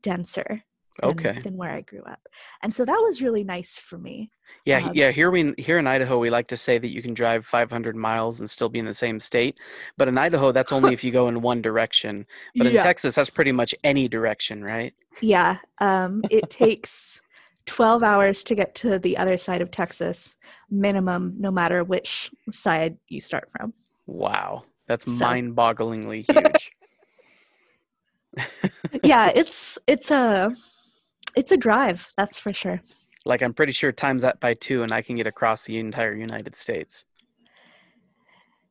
[0.00, 0.64] denser
[1.00, 1.40] than, Okay.
[1.42, 2.20] than where I grew up.
[2.62, 4.30] And so that was really nice for me.
[4.64, 5.10] yeah, um, yeah.
[5.10, 8.40] Here we here in Idaho, we like to say that you can drive 500 miles
[8.40, 9.58] and still be in the same state.
[9.96, 12.26] But in Idaho, that's only if you go in one direction.
[12.56, 12.82] But in yeah.
[12.82, 14.94] Texas, that's pretty much any direction, right?
[15.20, 15.58] yeah.
[15.78, 17.20] Um, it takes
[17.66, 20.36] 12 hours to get to the other side of Texas,
[20.70, 23.72] minimum, no matter which side you start from.
[24.06, 26.72] Wow, that's So- mind-bogglingly huge.
[29.02, 30.52] yeah, it's it's a
[31.36, 32.80] it's a drive, that's for sure.
[33.24, 36.14] like I'm pretty sure times that by two, and I can get across the entire
[36.14, 37.04] United States.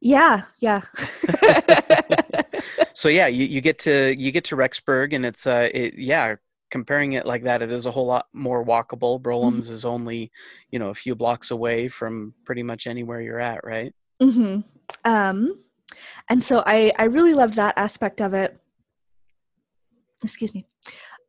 [0.03, 0.81] Yeah, yeah.
[2.93, 6.35] so yeah, you, you get to you get to Rexburg, and it's uh, it, yeah.
[6.71, 9.21] Comparing it like that, it is a whole lot more walkable.
[9.21, 10.31] Broulim's is only,
[10.71, 13.93] you know, a few blocks away from pretty much anywhere you're at, right?
[14.21, 14.59] hmm
[15.05, 15.59] Um,
[16.29, 18.57] and so I I really loved that aspect of it.
[20.23, 20.65] Excuse me.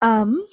[0.00, 0.46] Um,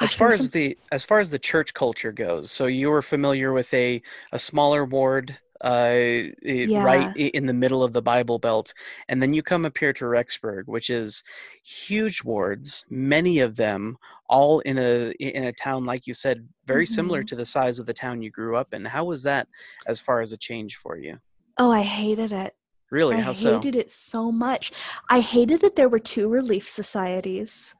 [0.00, 2.90] As gosh, far as some- the as far as the church culture goes, so you
[2.90, 4.00] were familiar with a
[4.32, 8.74] a smaller ward, uh, i- right in the middle of the Bible Belt,
[9.08, 11.22] and then you come up here to Rexburg, which is
[11.64, 13.96] huge wards, many of them
[14.28, 17.26] all in a in a town like you said, very similar Mhm.
[17.28, 18.84] to the size of the town you grew up in.
[18.84, 19.48] How was that
[19.86, 21.18] as far as a change for you?
[21.58, 22.52] oh, I hated it.
[22.90, 23.50] Really, I how so?
[23.50, 24.72] I hated it so much.
[25.08, 27.74] I hated that there were two relief societies.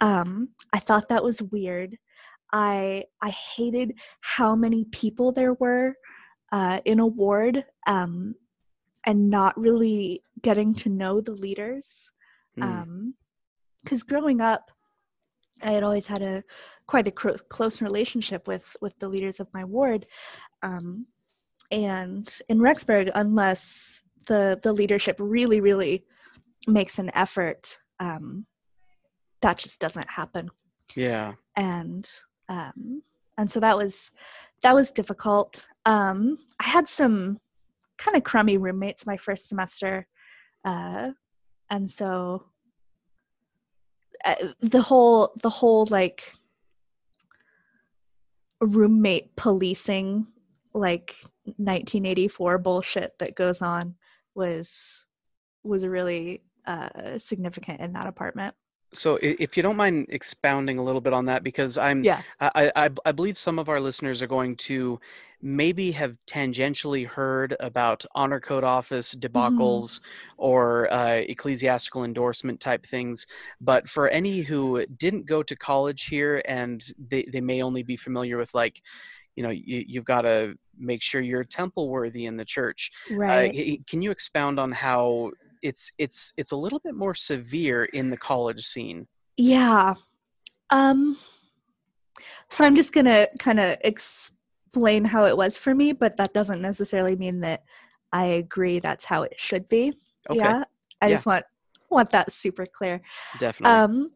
[0.00, 1.96] Um, I thought that was weird.
[2.52, 5.94] I I hated how many people there were
[6.54, 8.36] uh, in a ward, um,
[9.04, 12.12] and not really getting to know the leaders.
[12.56, 13.12] Mm,
[13.82, 14.70] Because growing up,
[15.62, 16.44] I had always had a
[16.86, 20.06] quite a cro- close relationship with with the leaders of my ward,
[20.62, 21.06] um,
[21.70, 26.04] and in Rexburg, unless the the leadership really really
[26.68, 28.46] makes an effort, um,
[29.42, 30.50] that just doesn't happen.
[30.94, 31.34] yeah.
[31.56, 32.08] And
[32.48, 33.02] um,
[33.38, 34.12] and so that was
[34.64, 35.68] that was difficult.
[35.84, 37.38] Um, I had some
[37.98, 40.06] kind of crummy roommates my first semester,
[40.64, 41.10] uh,
[41.68, 42.46] and so
[44.24, 46.32] uh, the whole the whole like
[48.60, 50.26] roommate policing
[50.72, 53.94] like 1984 bullshit that goes on
[54.34, 55.06] was
[55.62, 58.54] was really uh significant in that apartment
[58.94, 62.22] So, if you don't mind expounding a little bit on that, because I'm, Yeah.
[62.40, 65.00] I, I, I believe some of our listeners are going to
[65.42, 69.88] maybe have tangentially heard about honor code office Mhm.
[69.94, 70.00] debacles
[70.38, 73.26] or uh, ecclesiastical endorsement type things.
[73.60, 77.96] But for any who didn't go to college here and they, they may only be
[77.96, 78.80] familiar with like,
[79.36, 82.90] you know, you, you've got to make sure you're temple worthy in the church.
[83.28, 83.54] Uh, Right.
[83.54, 85.30] y- can you expound on how
[85.64, 89.08] it's it's it's a little bit more severe in the college scene?
[89.36, 89.94] Yeah.
[90.70, 91.16] Um
[92.50, 96.32] so I'm just going to kind of explain how it was for me, but that
[96.32, 97.64] doesn't necessarily mean that
[98.12, 99.92] I agree that's how it should be.
[100.30, 100.64] Okay, Yeah.
[101.02, 101.14] I Yeah.
[101.14, 101.44] just want
[101.90, 103.00] want that super clear.
[103.38, 103.76] definitely.
[103.76, 104.08] Um,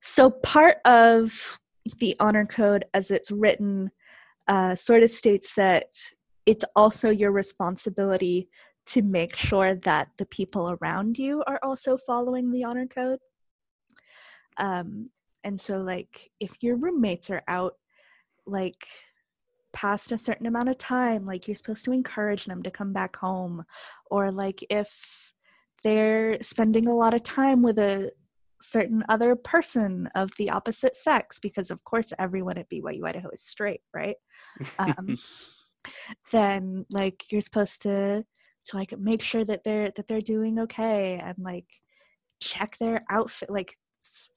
[0.00, 1.58] so part of
[1.98, 3.90] the honor code as it's written
[4.48, 5.86] uh, sort of states that
[6.46, 8.48] it's also your responsibility
[8.86, 13.18] to make sure that the people around you are also following the honor code.
[14.58, 15.10] Um,
[15.44, 17.74] and so, like, if your roommates are out,
[18.46, 18.86] like,
[19.72, 23.16] past a certain amount of time, like, you're supposed to encourage them to come back
[23.16, 23.64] home.
[24.10, 25.32] Or, like, if
[25.82, 28.10] they're spending a lot of time with a
[28.60, 33.42] certain other person of the opposite sex, because of course everyone at BYU Idaho is
[33.42, 34.16] straight, right?
[34.78, 35.16] Um,
[36.32, 38.24] then like you're supposed to
[38.66, 41.66] to like make sure that they're that they're doing okay and like
[42.40, 43.76] check their outfit, like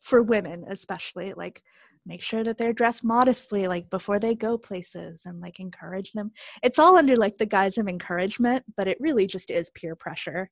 [0.01, 1.61] for women especially, like
[2.05, 6.31] make sure that they're dressed modestly like before they go places and like encourage them
[6.63, 10.49] it's all under like the guise of encouragement but it really just is peer pressure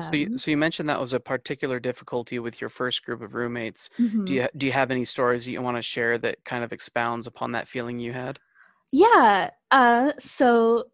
[0.00, 3.20] so you, um, so you mentioned that was a particular difficulty with your first group
[3.20, 3.90] of roommates.
[3.98, 4.24] mhm.
[4.24, 6.72] Do you do you have any stories that you want to share that kind of
[6.72, 8.38] expounds upon that feeling you had?
[8.92, 9.50] Yeah.
[9.70, 10.84] Uh, so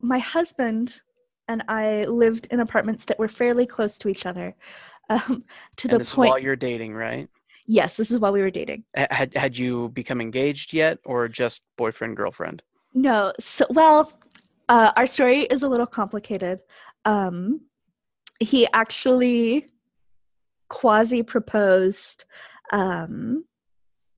[0.00, 1.00] my husband
[1.48, 4.54] and I lived in apartments that were fairly close to each other.
[5.08, 5.40] Um,
[5.76, 7.28] to And the this is point, while you're dating, right?
[7.64, 8.82] yes, this is while we were dating.
[8.96, 12.64] Had had you become engaged yet, or just boyfriend girlfriend?
[12.92, 14.12] No, so well,
[14.68, 16.58] uh, our story is a little complicated.
[17.04, 17.60] Um,
[18.40, 19.68] he actually
[20.68, 22.24] quasi proposed.
[22.72, 23.44] Um,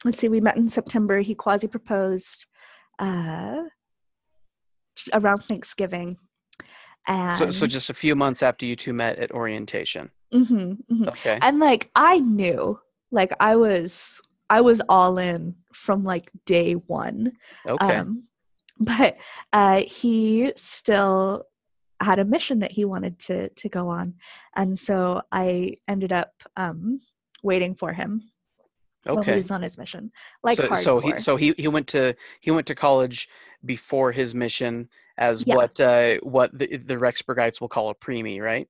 [0.07, 1.21] let's see, we met in September.
[1.21, 2.47] He quasi proposed
[2.99, 3.65] uh,
[5.13, 6.17] around Thanksgiving,
[7.09, 10.11] and So so just a few months after you two met at orientation.
[10.33, 11.09] Mhm, mhm.
[11.09, 11.39] Okay.
[11.43, 12.79] and like I knew,
[13.11, 17.33] like I was, I was all in from like day one.
[17.67, 17.97] Okay.
[17.97, 18.29] Um,
[18.79, 19.17] but
[19.53, 21.45] uh, he still
[22.01, 24.15] had a mission that he wanted to to go on,
[24.55, 27.01] and so I ended up um,
[27.43, 28.31] waiting for him
[29.07, 30.13] while he was on his mission.
[30.43, 30.83] Like so hardcore.
[30.83, 33.29] so he so he he went to he went to college
[33.65, 34.89] before his mission
[35.19, 35.55] as Yeah.
[35.57, 38.69] what uh what the the Rexburgites will call a preemie, right?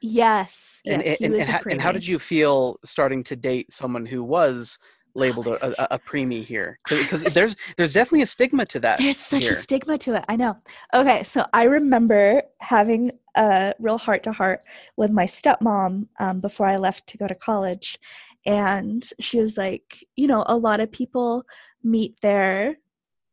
[0.00, 3.24] yes, yes, and, he and, was and, a how, and how did you feel starting
[3.24, 4.78] to date someone who was
[5.14, 6.78] labeled my a, a, a preemie here?
[6.88, 8.98] Because there's there's definitely a stigma to that.
[8.98, 9.52] There's such here.
[9.52, 10.24] a stigma to it.
[10.28, 10.56] I know.
[10.94, 14.62] Okay, so I remember having a real heart to heart
[14.96, 17.98] with my stepmom um, before I left to go to college.
[18.46, 21.44] And she was like, you know, a lot of people
[21.82, 22.78] meet their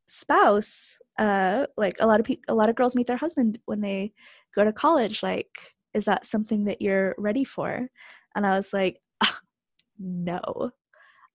[0.08, 3.82] spouse, uh, like a lot of people, a lot of girls meet their husband when
[3.82, 4.14] they
[4.54, 5.24] go to college.
[5.24, 5.50] Like,
[5.94, 7.88] is that something that you're ready for?
[8.36, 9.40] And I was like, "Ah,
[10.00, 10.72] no.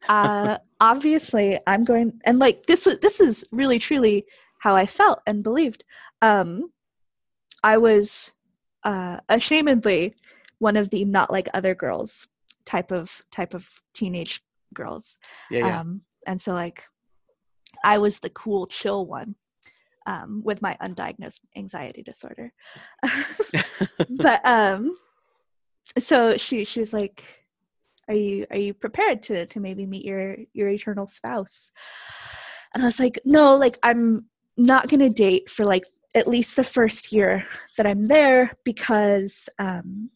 [0.09, 4.27] Uh, obviously, I'm going, and like this is this is really truly
[4.59, 5.85] how I felt and believed.
[6.23, 6.73] Um,
[7.63, 8.33] I was
[8.85, 10.15] uh, ashamedly
[10.59, 12.29] one of the not like other girls
[12.65, 14.43] type of type of teenage
[14.75, 15.19] girls
[15.51, 15.81] Yeah, yeah.
[15.81, 16.85] um and so like
[17.85, 19.35] i was the cool chill one
[20.07, 22.53] um with my undiagnosed anxiety disorder.
[24.09, 24.97] But um
[25.99, 27.45] so she she was like
[28.09, 31.71] are you are you prepared to to maybe meet your your eternal spouse?
[32.75, 36.57] And i was like no like i'm not going to date for like at least
[36.57, 37.47] the first year
[37.77, 40.11] that i'm there because um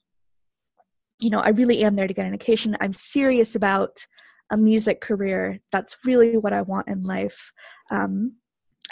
[1.18, 4.06] you know i really am there to get an education i'm serious about
[4.50, 7.52] a music career that's really what i want in life.
[7.90, 8.36] Um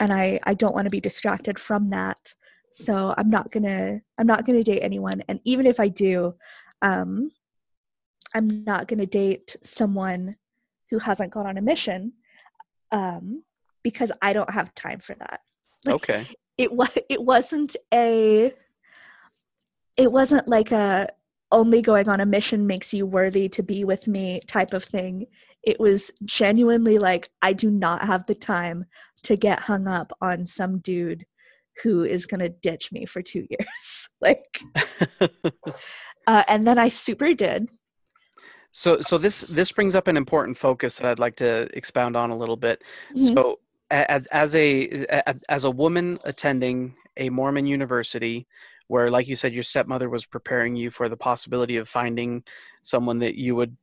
[0.00, 2.34] and i i don't want to be distracted from that.
[2.72, 5.22] So i'm not gonna i'm not gonna date anyone.
[5.28, 6.34] And even if i do
[6.80, 7.30] um
[8.34, 10.36] i'm not gonna date someone
[10.90, 12.12] who hasn't gone on a mission
[12.90, 13.42] um
[13.82, 15.40] because i don't have time for that.
[15.84, 16.26] Like, okay.
[16.57, 18.53] it was it wasn't a
[19.98, 21.09] it wasn't like a
[21.53, 25.26] only going on a mission makes you worthy to be with me type of thing
[25.62, 28.84] it was genuinely like i do not have the time
[29.22, 31.24] to get hung up on some dude
[31.82, 34.61] who is going to ditch me for 2 years like
[36.26, 37.70] uh, and then i super did
[38.74, 42.30] So, so this this brings up an important focus that I'd like to expound on
[42.30, 42.82] a little bit.
[43.14, 43.34] Mhm.
[43.34, 45.05] So, as as a-
[45.50, 48.46] as a woman attending a Mormon university,
[48.93, 52.45] where, like you said, your stepmother was preparing you for the possibility of finding
[52.82, 53.74] someone that you would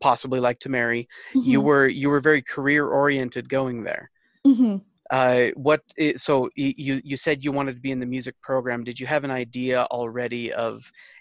[0.00, 1.64] possibly like to marry, you Mhm.
[1.64, 4.10] were you were very career oriented going there.
[4.46, 4.82] Mhm.
[5.10, 5.82] Uh, what
[6.16, 8.84] so you you said you wanted to be in the music program.
[8.84, 10.74] Did you have an idea already of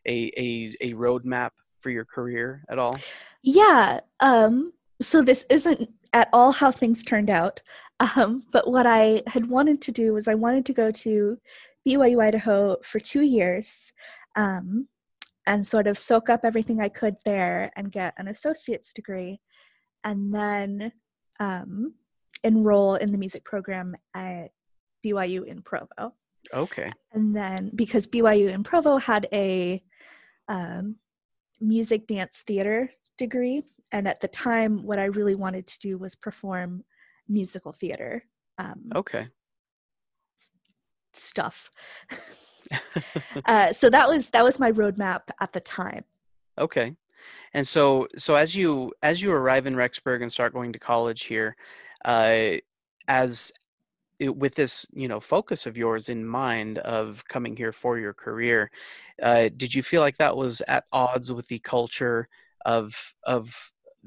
[0.06, 0.48] a a
[0.88, 1.52] a roadmap
[1.82, 2.96] for your career at all?
[3.42, 4.02] Yeah.
[4.20, 4.72] Um,
[5.02, 7.62] so this isn't at all how things turned out.
[8.00, 11.40] Um, but what I had wanted to do was I wanted to go to
[11.88, 13.94] BYU Idaho for two years
[14.36, 14.88] um,
[15.48, 19.40] and sort of soak up everything I could there and get an associate's degree
[20.04, 20.92] and then
[21.40, 21.94] um,
[22.44, 24.52] enroll in the music program at
[25.06, 26.14] BYU in Provo
[26.54, 26.92] Okay.
[27.14, 29.84] and then because BYU in Provo had a
[30.48, 30.96] um,
[31.60, 36.16] music dance theater degree, and at the time, what I really wanted to do was
[36.16, 36.84] perform
[37.28, 38.24] musical theater
[38.58, 39.28] um, Okay.
[41.16, 41.72] Stuff.
[43.46, 46.04] uh, so that was that was my roadmap at the time.
[46.58, 46.96] Okay.
[47.54, 51.24] And so so as you as you arrive in Rexburg and start going to college
[51.24, 51.56] here,
[52.04, 52.58] uh,
[53.08, 53.52] as
[54.20, 58.14] it, with this you know focus of yours in mind of coming here for your
[58.14, 58.72] career,
[59.22, 62.28] uh, did you feel like that was at odds with the culture
[62.66, 62.94] of
[63.24, 63.56] of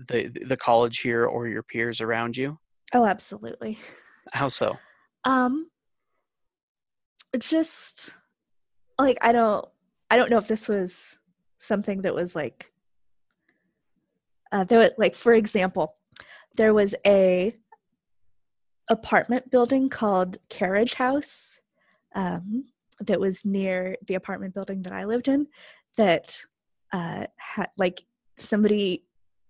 [0.08, 2.58] the the college here or your peers around you?
[2.94, 3.78] Oh, absolutely.
[4.32, 4.76] How so?
[5.24, 5.70] Um,
[7.38, 8.16] just
[8.98, 9.64] like I don't
[10.10, 11.18] I don't know if this was
[11.58, 12.72] something that was like
[14.52, 15.94] uh, there was like for example
[16.56, 17.52] there was a
[18.90, 21.60] apartment building called Carriage House
[22.14, 22.64] um,
[23.00, 25.46] that was near the apartment building that I lived in
[25.96, 26.40] that
[26.92, 28.02] uh, had like
[28.36, 29.04] somebody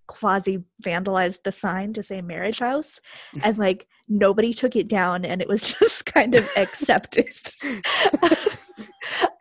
[0.08, 3.00] quasi vandalized the sign to say marriage house.
[3.44, 7.28] And like nobody took it down and it was just kind of accepted.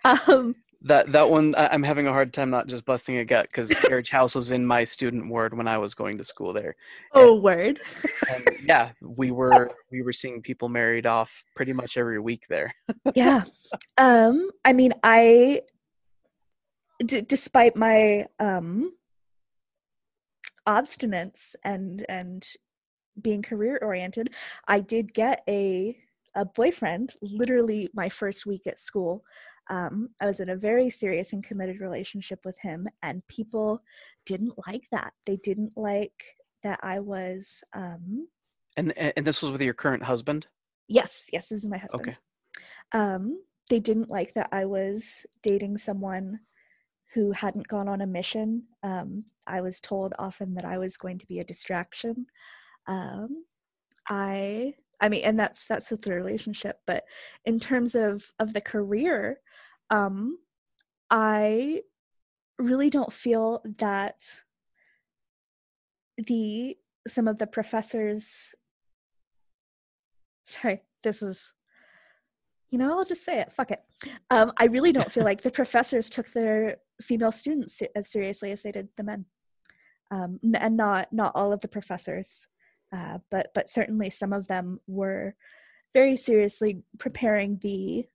[0.05, 0.53] Um
[0.83, 4.09] That that one I'm having a hard time not just busting a gut because marriage
[4.09, 6.75] House was in my student ward when I was going to school there.
[7.13, 7.79] oh word.
[8.33, 12.73] and yeah we were we were seeing people married off pretty much every week there.
[13.15, 13.43] Yeah.
[13.97, 15.61] Um i mean i
[17.05, 18.93] d- despite my um
[20.67, 22.47] obstinance and and
[23.21, 24.33] being career oriented
[24.67, 25.97] i did get a
[26.35, 29.23] a boyfriend literally my first week at school
[29.69, 33.81] um, i was in a very serious and committed relationship with him and people
[34.25, 38.27] didn't like that they didn't like that i was um
[38.77, 40.47] and and this was with your current husband
[40.87, 42.07] Yes, yes, this is my husband.
[42.09, 42.17] Okay.
[42.93, 46.39] Um, they didn't like that I was dating someone
[47.13, 48.63] who hadn't gone on a mission.
[48.83, 52.27] Um, I was told often that I was going to be a distraction.
[52.87, 53.45] Um,
[54.09, 56.79] I, I mean, and that's that's with the relationship.
[56.85, 57.03] But
[57.45, 59.39] in terms of of the career,
[59.89, 60.37] um,
[61.09, 61.81] I
[62.59, 64.41] really don't feel that
[66.17, 66.77] the
[67.07, 68.55] some of the professors
[70.43, 71.53] sorry this is
[72.69, 73.51] you know i'll just say it.
[73.51, 73.81] Fuck it.
[74.29, 78.63] Um, i really don't feel like the professors took their female students as seriously as
[78.63, 79.25] they did the men.
[80.09, 82.47] Um, and not not all of the professors
[82.93, 85.35] uh, but but certainly some of them were
[85.93, 88.05] very seriously preparing the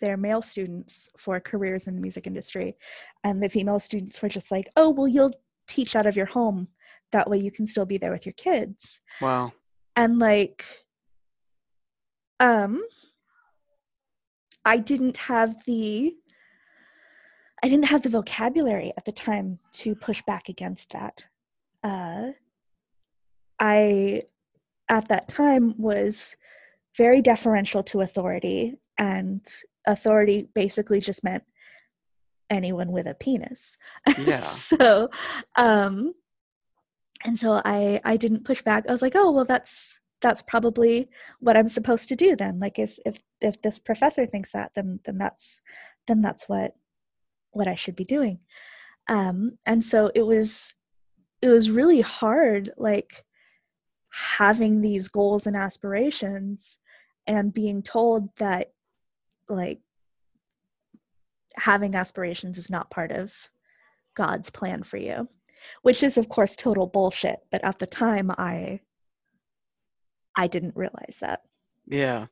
[0.00, 2.76] their male students for careers in the music industry.
[3.24, 5.32] And the female students were just like oh well you'll
[5.68, 6.68] teach out of your home.
[7.12, 9.00] That way you can still be there with your kids.
[9.20, 9.52] Wow.
[9.94, 10.64] And like
[12.40, 12.82] um
[14.66, 16.14] i didn't have the
[17.62, 21.26] i didn't have the vocabulary at the time to push back against that.
[21.82, 22.32] Uh
[23.58, 24.22] i
[24.88, 26.36] at that time was
[26.96, 29.44] very deferential to authority and
[29.86, 31.44] authority basically just meant
[32.50, 33.76] anyone with a penis.
[34.26, 34.40] Yeah.
[34.40, 35.08] so
[35.56, 36.12] um
[37.24, 38.84] and so i i didn't push back.
[38.88, 41.08] I was like oh well that's that's probably
[41.38, 42.58] what i'm supposed to do then.
[42.58, 45.62] Like if if if this professor thinks that then then that's
[46.08, 46.72] then that's what
[47.52, 48.40] what i should be doing.
[49.08, 50.74] Um and so it was
[51.40, 53.24] it was really hard like
[54.10, 56.80] having these goals and aspirations
[57.28, 58.72] and being told that
[59.48, 59.80] like
[61.54, 63.48] having aspirations is not part of
[64.14, 65.28] god's plan for you
[65.82, 67.40] which is of course total bullshit.
[67.50, 68.80] But at the time i
[70.36, 71.42] i didn't realize that
[71.86, 72.26] yeah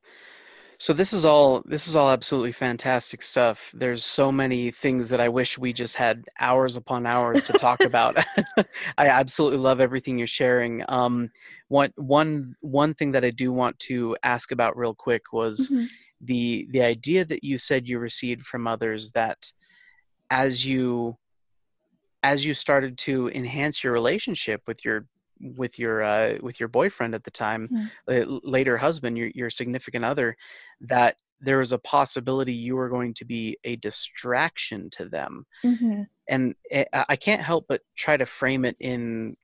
[0.79, 3.71] So this is all this is all absolutely fantastic stuff.
[3.75, 7.85] There's so many things that I wish we just had hours upon hours to talk
[7.91, 8.17] about.
[8.99, 10.83] I absolutely love everything you're sharing.
[10.89, 11.31] Um,
[11.69, 15.89] one one one thing that I do want to ask about real quick was Mhm.
[16.21, 19.53] the the idea that you said you received from others that
[20.31, 21.17] as you
[22.23, 25.07] as you started to enhance your relationship with your
[25.57, 27.91] with your uh, with your boyfriend at the time, Mhm.
[28.11, 30.37] uh, later husband, your your significant other,
[30.81, 36.07] that there was a possibility you were going to be a distraction to them, Mhm.
[36.29, 39.37] and eh, I I can't help but try to frame it in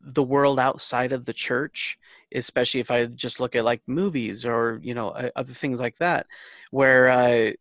[0.00, 1.96] the world outside of the church,
[2.34, 6.26] especially if I just look at like movies or you know other things like that,
[6.70, 7.52] where uh,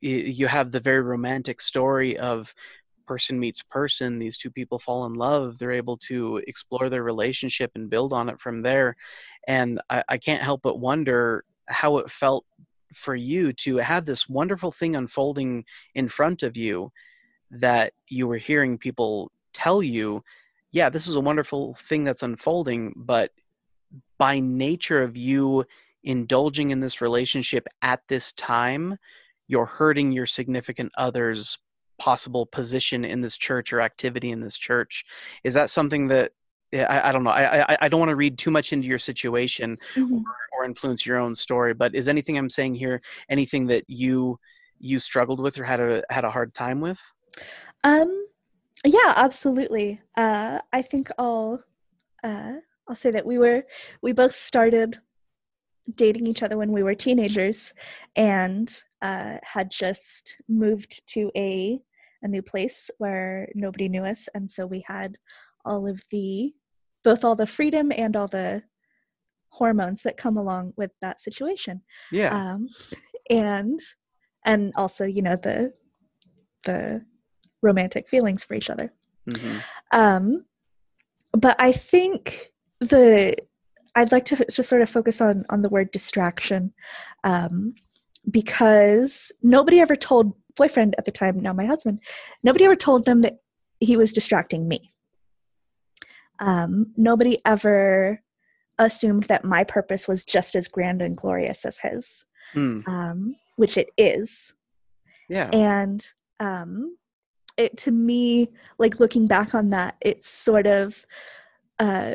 [0.00, 2.54] you have the very romantic story of
[3.12, 7.70] person meets person these two people fall in love they're able to explore their relationship
[7.74, 8.96] and build on it from there.
[9.46, 12.46] And I, I can't help but wonder how it felt
[12.94, 16.90] for you to have this wonderful thing unfolding in front of you
[17.50, 20.22] that you were hearing people tell you
[20.70, 23.30] yeah this is a wonderful thing that's unfolding but
[24.18, 25.64] by nature of you
[26.02, 28.96] indulging in this relationship at this time
[29.48, 31.58] you're hurting your significant other's
[32.02, 35.04] possible position in this church or activity in this church
[35.44, 36.32] is that something that
[36.74, 38.98] I, I don't know I, I i don't want to read too much into your
[38.98, 40.22] situation Mhm.
[40.54, 42.96] or influence your own story but is anything i'm saying here
[43.28, 44.14] anything that you
[44.80, 47.00] you struggled with or had a had a hard time with
[47.84, 48.10] Um,
[48.84, 49.88] yeah, absolutely.
[50.24, 51.62] Uh, I think I'll
[52.28, 52.54] uh,
[52.88, 53.60] I'll say that we were
[54.06, 54.90] we both started
[56.04, 57.74] dating each other when we were teenagers,
[58.16, 58.66] and
[59.08, 61.80] uh, had just moved to a
[62.22, 65.16] a new place where nobody knew us, and so we had
[65.64, 66.52] all of the
[67.04, 68.62] both all the freedom and all the
[69.48, 71.82] hormones that come along with that situation.
[72.10, 72.34] Yeah.
[72.34, 72.66] Um,
[73.30, 73.78] and
[74.44, 75.72] and also you know the
[76.64, 77.04] the
[77.62, 78.92] romantic feelings for each other.
[79.30, 79.58] Hmm
[79.92, 80.44] um,
[81.32, 83.36] but i think the
[83.94, 86.72] i'd like to just sort of focus on on the word distraction
[87.24, 87.74] um,
[88.30, 92.00] because nobody ever told boyfriend at the time now my husband
[92.42, 93.38] nobody ever told them that
[93.82, 94.90] he was distracting me.
[96.38, 98.22] Um, nobody ever
[98.78, 102.24] assumed that my purpose was just as grand and glorious as his
[102.54, 104.54] mm, um, which it is.
[105.28, 105.50] Yeah.
[105.52, 106.04] And
[106.40, 106.96] um
[107.56, 108.48] it to me
[108.78, 111.04] like looking back on that it sort of
[111.78, 112.14] uh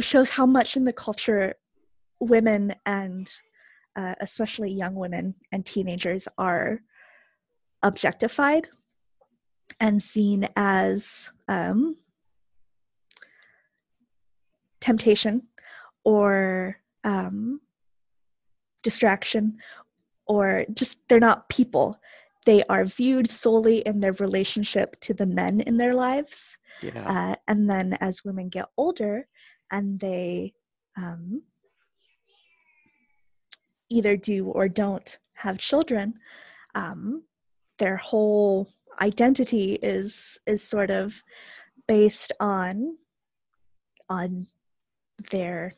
[0.00, 1.54] shows how much in the culture
[2.20, 3.32] women and
[3.94, 6.80] uh, especially young women and teenagers are
[7.86, 8.68] objectified
[9.80, 11.96] and seen as um
[14.80, 15.42] temptation
[16.04, 17.60] or um
[18.82, 19.58] distraction
[20.26, 21.96] or just they're not people.
[22.44, 27.04] They are viewed solely in their relationship to the men in their lives yeah.
[27.04, 29.26] uh, and then as women get older
[29.72, 30.52] and they
[30.96, 31.42] um,
[33.90, 36.14] either do or don't have children
[36.76, 37.24] um,
[37.78, 38.68] their whole
[39.00, 41.22] identity is is sort of
[41.86, 42.96] based on
[44.08, 44.46] on
[45.30, 45.72] their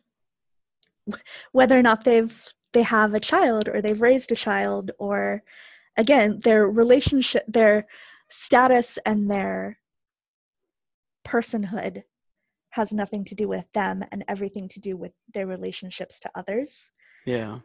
[1.52, 5.42] whether or not they've they have a child or they've raised a child or
[5.96, 7.86] again their relationship their
[8.28, 9.78] status and their
[11.26, 12.02] personhood
[12.70, 16.90] has nothing to do with them and everything to do with their relationships to others.
[17.26, 17.58] Yeah.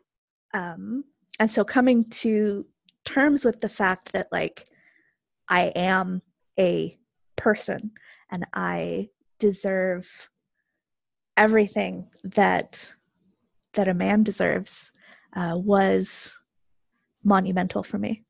[0.53, 1.03] Um,
[1.39, 2.65] and so coming to
[3.05, 4.63] terms with the fact that like
[5.49, 6.21] i am
[6.59, 6.97] a
[7.35, 7.91] person
[8.31, 9.07] and i
[9.39, 10.29] deserve
[11.37, 12.93] everything that
[13.73, 14.91] that a man deserves
[15.35, 16.39] uh, was
[17.23, 18.23] monumental for me.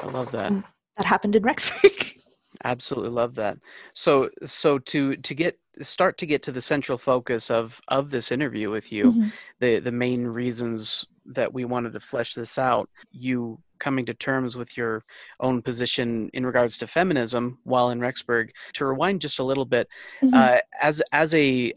[0.00, 0.52] I love that.
[0.96, 2.24] That happened in rexburg.
[2.64, 3.58] Absolutely love that.
[3.94, 8.30] So so to to get start to get to the central focus of of this
[8.30, 9.32] interview with you Mhm.
[9.58, 14.56] the the main reasons that we wanted to flesh this out you coming to terms
[14.56, 15.04] with your
[15.40, 19.88] own position in regards to feminism while in rexburg to rewind just a little bit
[20.22, 20.34] Mhm.
[20.34, 21.72] uh, as as a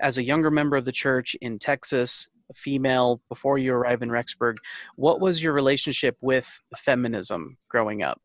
[0.00, 4.08] as a younger member of the church in texas a female before you arrive in
[4.10, 4.56] rexburg
[4.96, 8.20] what was your relationship with feminism growing up?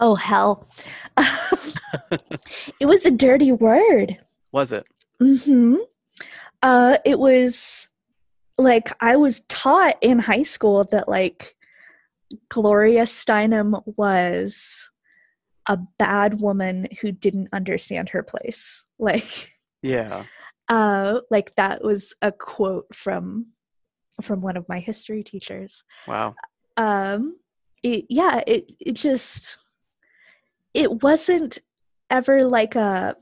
[0.00, 0.66] Oh hell.
[2.80, 4.16] It was a dirty word.
[4.52, 4.86] Was it?
[5.18, 5.76] Hmm
[6.62, 7.90] Uh, it was
[8.58, 11.54] like I was taught in high school that like
[12.50, 14.90] Gloria Steinem was
[15.68, 18.84] a bad woman who didn't understand her place.
[19.00, 20.24] Like, yeah
[20.68, 23.46] uh, like that was a quote from
[24.22, 25.84] from one of my history teachers.
[26.06, 26.34] Wow.
[26.76, 27.36] Um,
[27.82, 29.58] it, yeah, it it just
[30.74, 31.58] it wasn't
[32.10, 33.16] ever like a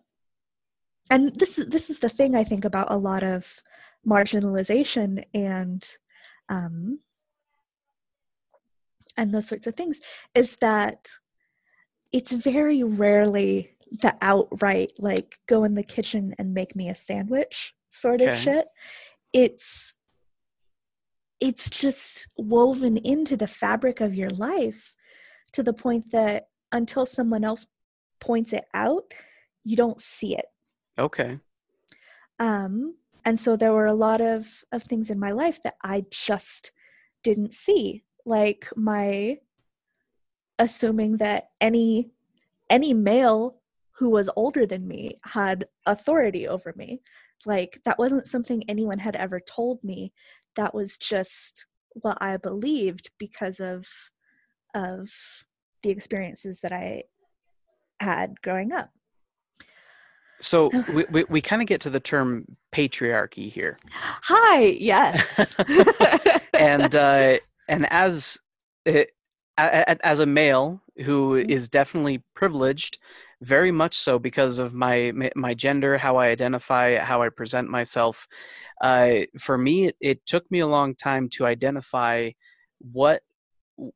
[1.10, 3.62] and this is this is the thing I think about a lot of
[4.06, 5.88] marginalization and
[6.48, 7.00] um,
[9.16, 10.00] and those sorts of things
[10.34, 11.08] is that
[12.12, 17.74] it's very rarely the outright like go in the kitchen and make me a sandwich
[17.88, 18.66] sort of shit.
[19.32, 19.94] It's
[21.40, 24.94] it's just woven into the fabric of your life
[25.52, 27.66] to the point that until someone else
[28.20, 29.04] points it out
[29.64, 30.46] you don't see it.
[30.98, 31.38] Okay.
[32.38, 32.94] um
[33.26, 36.72] and so there were a lot of of things in my life that i just
[37.22, 39.36] didn't see like my
[40.58, 42.10] assuming that any
[42.70, 43.60] any male
[43.92, 47.00] who was older than me had authority over me.
[47.46, 50.12] Like that wasn't something anyone had ever told me.
[50.56, 51.66] That was just
[52.02, 53.86] what i believed because of
[54.74, 55.10] of
[55.82, 57.02] the experiences that i
[58.00, 58.90] had growing up
[60.40, 63.78] So we, we, we kind of get to the term patriarchy here.
[64.22, 65.56] hi yes
[66.58, 68.38] and uh, and as
[68.86, 69.06] a-
[69.58, 71.50] a- as a male who Mhm.
[71.68, 72.98] definitely privileged,
[73.42, 77.68] very much so because of my my- my gender, how I identify, how I present
[77.70, 78.26] myself.
[78.80, 82.30] Uh, for me, it, it took me a long time to identify
[82.92, 83.22] what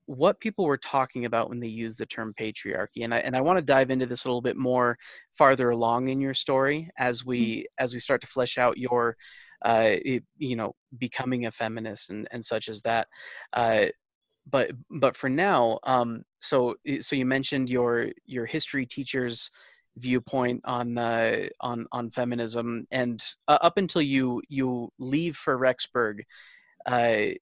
[0.06, 3.40] what people were talking about when they use the term patriarchy and i and i
[3.40, 4.96] want to dive into this a little bit more
[5.36, 9.16] farther along in your story as we as we start to flesh out your
[9.64, 13.08] uh it- you know becoming a feminist and and such as that
[13.54, 13.86] uh
[14.50, 19.50] but but for now um so so you mentioned your your history teacher's
[19.96, 26.20] viewpoint on uh on on feminism and uh, up until you you leave for rexburg
[26.86, 27.34] uh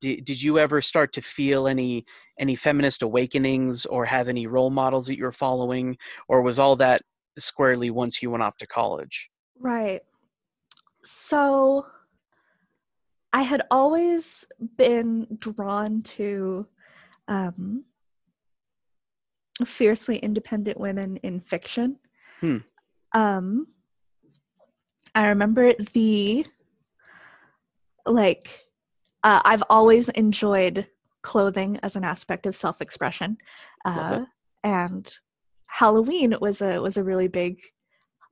[0.00, 2.04] did, did you ever start to feel any
[2.38, 5.96] any feminist awakenings or have any role models that you're following
[6.28, 7.02] or was all that
[7.38, 10.02] squarely once you went off to college Right.
[11.02, 11.86] So
[13.32, 16.66] I had always been drawn to
[17.26, 17.84] um,
[19.64, 21.98] fiercely independent women in fiction.
[22.40, 22.58] Hmm.
[23.12, 23.66] Um,
[25.14, 26.46] I remember the
[28.06, 28.48] like
[29.22, 30.86] uh, I've always enjoyed
[31.22, 33.38] clothing as an aspect of self-expression,
[33.84, 34.24] uh,
[34.64, 35.12] and
[35.66, 37.60] Halloween was a was a really big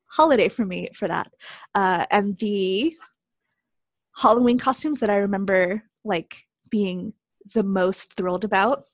[0.06, 1.32] holiday for me for that.
[1.74, 2.94] Uh, and the
[4.16, 6.36] Halloween costumes that I remember like
[6.70, 7.12] being
[7.54, 8.84] the most thrilled about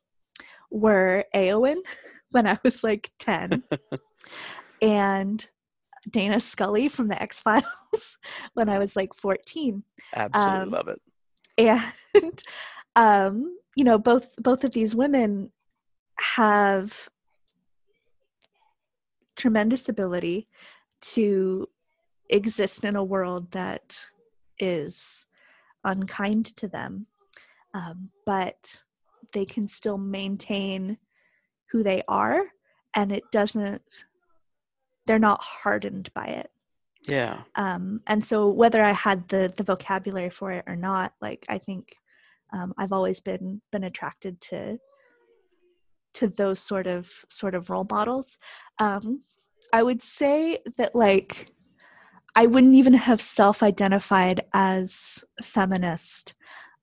[0.71, 1.77] were Eowyn
[2.31, 3.63] when I was like 10
[4.83, 5.49] and
[6.11, 8.19] Dana Scully from the X Files
[8.55, 9.83] when I was like 14
[10.15, 11.01] absolutely Um, love it
[11.59, 11.83] and
[12.97, 15.51] um you know both both of these women
[16.19, 17.09] have
[19.37, 20.47] tremendous ability
[21.01, 21.69] to
[22.29, 23.99] exist in a world that
[24.59, 25.27] is
[25.85, 27.07] unkind to them
[27.75, 28.83] um, but
[29.33, 30.99] they can still maintain
[31.71, 32.43] who they are
[32.95, 34.05] and it doesn't
[35.07, 36.51] they're not hardened by it
[37.09, 41.45] yeah um, and so whether I had the the vocabulary for it or not, like
[41.49, 41.97] I think
[42.53, 44.79] um, I've always been been attracted to
[46.15, 48.39] to those sort of sort of role models.
[48.79, 49.21] Um,
[49.73, 51.49] I would say that like
[52.35, 56.35] I wouldn't even have self-identified as feminist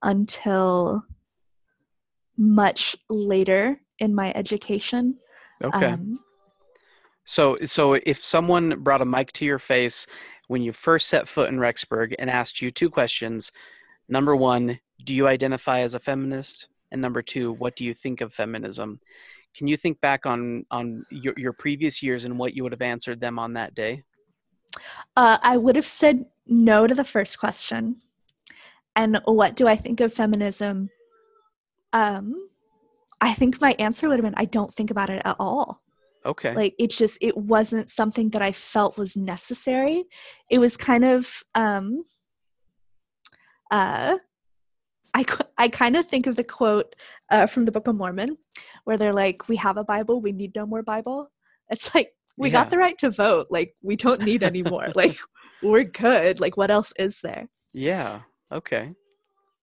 [0.03, 1.03] until
[2.37, 5.17] much later in my education.
[5.63, 6.19] okay Um,
[7.29, 10.07] so so if someone brought a mic to your face
[10.47, 13.51] when you first set foot in rexburg and asked you two questions
[14.07, 18.21] number one do you identify as a feminist and number two what do you think
[18.21, 18.99] of feminism
[19.55, 22.81] can you think back on on your, your previous years and what you would have
[22.81, 24.03] answered them on that day
[25.15, 27.97] Uh, I would have said no to the first question.
[28.95, 30.89] And what do I think of feminism?
[31.93, 32.49] Um,
[33.21, 35.79] I think my answer would have been I don't think about it at all.
[36.25, 40.05] Okay Like it's just it wasn't something that I felt was necessary.
[40.49, 42.03] It was kind of um,
[43.71, 44.17] uh,
[45.13, 45.25] I
[45.57, 46.95] I kind of think of the quote
[47.29, 48.37] uh, from the Book of Mormon,
[48.83, 51.31] where they're like, "We have a Bible, we need no more Bible."
[51.69, 52.53] It's like we Yeah.
[52.59, 53.47] got the right to vote.
[53.49, 54.89] Like we don't need any more.
[54.95, 55.17] like
[55.61, 56.39] we're good.
[56.39, 57.47] Like what else is there?
[57.73, 58.93] yeah okay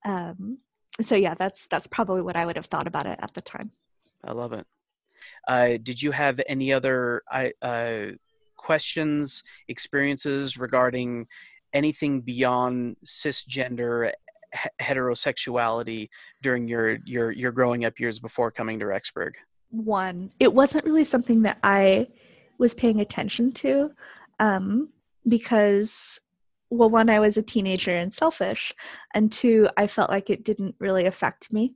[0.04, 0.58] Um,
[1.00, 3.72] so yeah, that's that's probably what I would have thought about it at the time.
[4.24, 4.66] I love it.
[5.48, 7.22] Uh, did you have any other
[7.62, 8.06] uh,
[8.56, 11.26] questions, experiences regarding
[11.72, 14.12] anything beyond cisgender,
[14.80, 16.08] heterosexuality
[16.42, 19.32] during your your your growing up years before coming to Rexburg?
[19.70, 22.08] One, it wasn't really something that I
[22.58, 23.90] was paying attention to
[24.38, 24.92] um,
[25.28, 26.20] because
[26.70, 28.74] well one i was a teenager and selfish
[29.14, 31.74] and two i felt like it didn't really affect me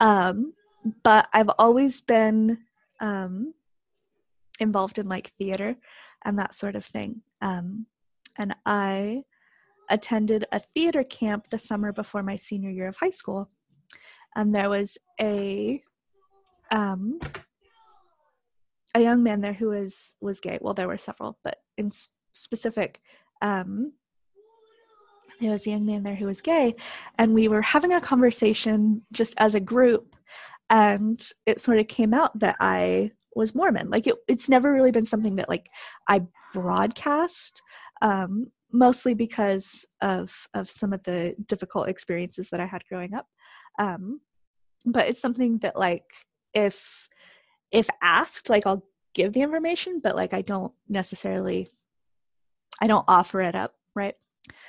[0.00, 0.54] um,
[1.02, 2.58] but i've always been
[3.00, 3.52] um,
[4.60, 5.76] involved in like theater
[6.24, 7.22] and that sort of thing.
[7.40, 7.86] Um,
[8.38, 9.24] and i
[9.90, 13.50] attended a theater camp the summer before my senior year of high school.
[14.34, 15.82] And there was a
[16.70, 17.18] um,
[18.94, 20.58] a young man there who was was gay.
[20.60, 21.90] Well there were several but in
[22.32, 23.00] specific
[23.42, 23.92] um,
[25.40, 26.76] there was a young man there who was gay,
[27.18, 30.14] and we were having a conversation just as a group,
[30.72, 33.90] and it sort of came out that I was Mormon.
[33.90, 35.68] Like it, it's never really been something that like
[36.08, 36.22] I
[36.54, 37.62] broadcast,
[38.00, 43.26] um, mostly because of of some of the difficult experiences that I had growing up.
[43.78, 44.22] Um,
[44.86, 46.06] but it's something that like
[46.54, 47.08] if
[47.70, 51.68] if asked, like I'll give the information, but like I don't necessarily
[52.80, 54.14] I don't offer it up, right?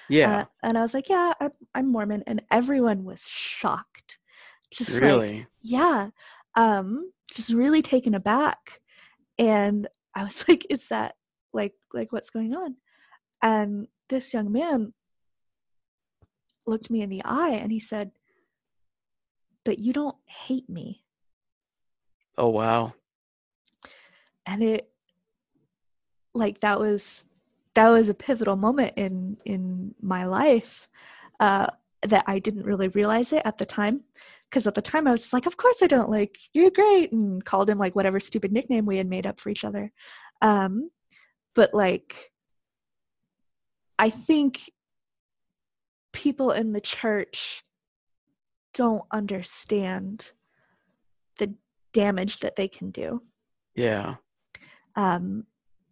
[0.10, 0.41] Yeah.
[0.41, 2.24] Uh, and I was like, yeah, I'm, I'm, Mormon.
[2.28, 4.20] And everyone was shocked.
[4.74, 5.39] Just really?
[5.39, 6.09] Like, yeah.
[6.55, 8.80] Um, just really taken aback.
[9.38, 11.15] And I was like, is that
[11.53, 12.76] like, like what's going on?
[13.41, 14.93] And this young man
[16.65, 18.11] looked me in the eye and he said,
[19.65, 21.03] but you don't hate me.
[22.38, 22.93] Oh, wow.
[24.45, 24.89] And it,
[26.34, 27.26] like, that was
[27.76, 30.88] that was a pivotal moment in in my life
[31.39, 31.67] uh,
[32.03, 34.01] that I didn't really realize it at the time.
[34.54, 37.12] Because at the time I was just like, of course I don't like you're great,
[37.12, 39.91] and called him like whatever stupid nickname we had made up for each other.
[40.43, 40.91] Um,
[41.56, 42.32] but like,
[43.97, 44.70] I think
[46.12, 47.64] people in the church
[48.76, 50.32] don't understand
[51.39, 51.56] the
[51.91, 53.22] damage that they can do.
[53.76, 54.16] Yeah.
[54.95, 55.47] Um,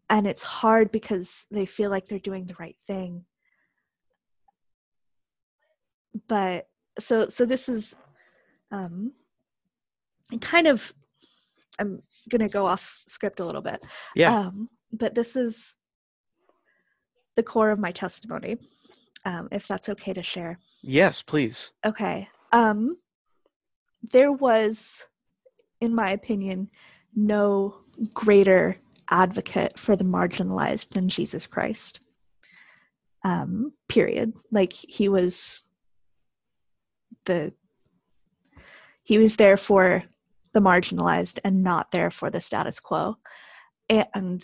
[0.08, 3.26] and it's hard because they feel like they're doing the right thing
[6.28, 6.68] but
[7.00, 7.96] so so this is
[8.72, 9.12] um
[10.40, 10.94] kind of
[11.80, 13.84] i'm gonna go off script a little bit.
[14.16, 14.40] Yeah.
[14.40, 15.76] Um but this is
[17.36, 18.58] the core of my testimony
[19.26, 20.60] um if that's okay to share.
[20.82, 21.72] Yes please.
[21.86, 22.28] Okay.
[22.52, 22.98] Um
[24.12, 25.08] there was
[25.80, 26.70] in my opinion
[27.16, 27.76] no
[28.14, 28.78] greater
[29.10, 32.00] advocate for the marginalized than Jesus Christ.
[33.24, 34.34] Um, period.
[34.52, 35.66] Like he was
[37.26, 37.54] the
[39.12, 40.06] he was there for
[40.54, 43.18] the marginalized and not there for the status quo.
[43.90, 44.42] And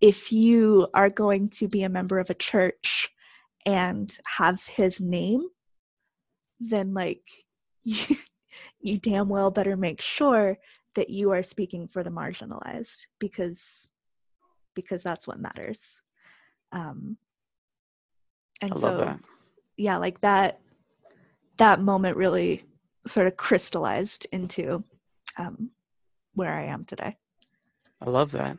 [0.00, 3.10] if you are going to be a member of a church
[3.66, 5.46] and have his name,
[6.60, 7.28] then like
[7.84, 8.16] you,
[8.80, 10.56] you damn well better make sure
[10.94, 13.90] that you are speaking for the marginalized because
[14.74, 16.00] because that's what matters
[16.72, 17.18] um
[18.62, 19.18] and so
[19.76, 20.58] yeah like that
[21.58, 22.64] that moment really
[23.06, 24.84] sort of crystallized into
[25.38, 25.70] um
[26.34, 27.14] where i am today.
[28.00, 28.56] I love that.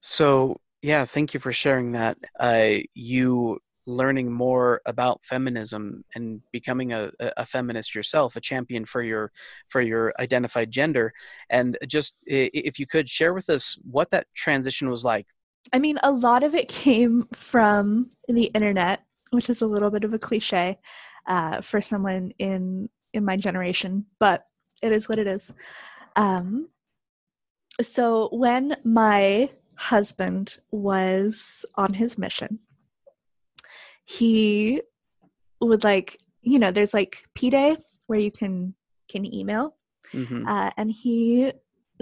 [0.00, 2.16] So yeah thank you for sharing that.
[2.38, 9.02] Uh you learning more about feminism and becoming a, a feminist yourself a champion for
[9.02, 9.32] your
[9.68, 11.12] for your identified gender.
[11.48, 15.26] And just if you could share with us what that transition was like.
[15.72, 20.04] I mean a lot of it came from the internet which is a little bit
[20.04, 20.78] of a cliche
[21.26, 24.46] uh, for someone in in my generation but
[24.82, 25.52] it is what it is.
[26.16, 26.68] Um,
[27.80, 32.58] so when my husband was on his mission
[34.04, 34.82] he
[35.60, 37.74] would like you know there's like p day
[38.06, 38.74] where you can
[39.08, 39.76] can email
[40.12, 40.46] mm-hmm.
[40.46, 41.50] uh, and he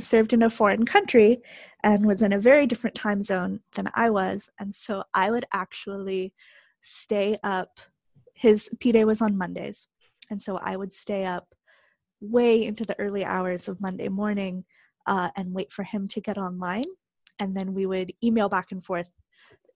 [0.01, 1.41] served in a foreign country
[1.85, 4.51] and was in a very different time zone than i was.
[4.59, 6.35] And so i would actually
[6.81, 7.81] stay up.
[8.35, 9.87] His p day was on mondays
[10.31, 11.55] and so i would stay up
[12.21, 14.65] way into the early hours of monday morning
[15.07, 16.85] uh, and wait for him to get online
[17.39, 19.13] and then we would email back and forth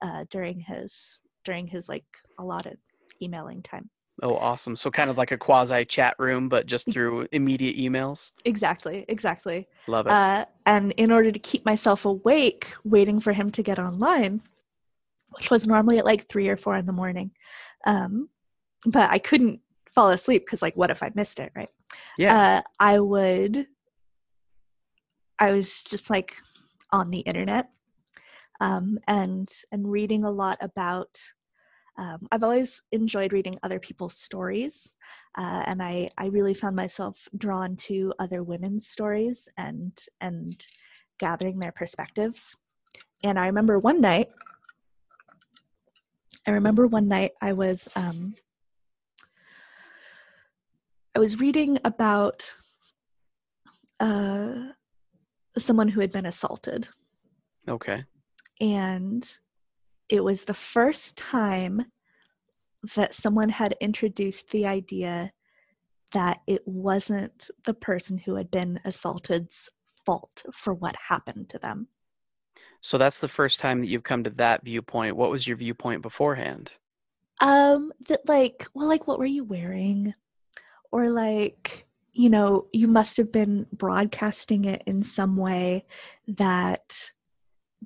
[0.02, 2.04] uh, during his during his like
[2.38, 2.78] allotted
[3.22, 3.88] emailing time.
[4.22, 4.76] Oh, awesome.
[4.76, 8.32] So kind of like a quasi chat room, but just through immediate emails.
[8.44, 9.04] Exactly.
[9.08, 9.66] Exactly.
[9.86, 10.12] Love it.
[10.12, 14.42] Uh, and in order to keep myself awake, waiting for him to get online,
[15.30, 17.30] which was normally at like three or four in the morning,
[17.86, 18.28] um,
[18.84, 19.60] but I couldn't
[19.94, 21.52] fall asleep because like, what if I missed it?
[21.54, 21.68] Right.
[22.18, 22.58] Yeah.
[22.58, 23.66] Uh, I would,
[25.38, 26.36] I was just like
[26.92, 27.70] on the internet
[28.62, 31.20] um, and and reading a lot about
[31.98, 34.94] um, I've always enjoyed reading other people's stories,
[35.36, 40.64] uh, and I I really found myself drawn to other women's stories and and
[41.18, 42.56] gathering their perspectives.
[43.24, 44.28] And I remember one night,
[46.46, 48.34] I remember one night I was um,
[51.14, 52.50] I was reading about
[54.00, 54.54] uh,
[55.58, 56.88] someone who had been assaulted.
[57.68, 58.04] Okay.
[58.60, 59.38] And
[60.08, 61.84] it was the first time
[62.96, 65.32] that someone had introduced the idea
[66.12, 69.70] that it wasn't the person who had been assaulted's
[70.04, 71.88] fault for what happened to them.
[72.80, 75.16] So that's the first time that you've come to that viewpoint.
[75.16, 76.72] What was your viewpoint beforehand?
[77.40, 80.14] Um that like well like what were you wearing?
[80.92, 85.86] Or like you know, you must have been broadcasting it in some way
[86.28, 87.10] that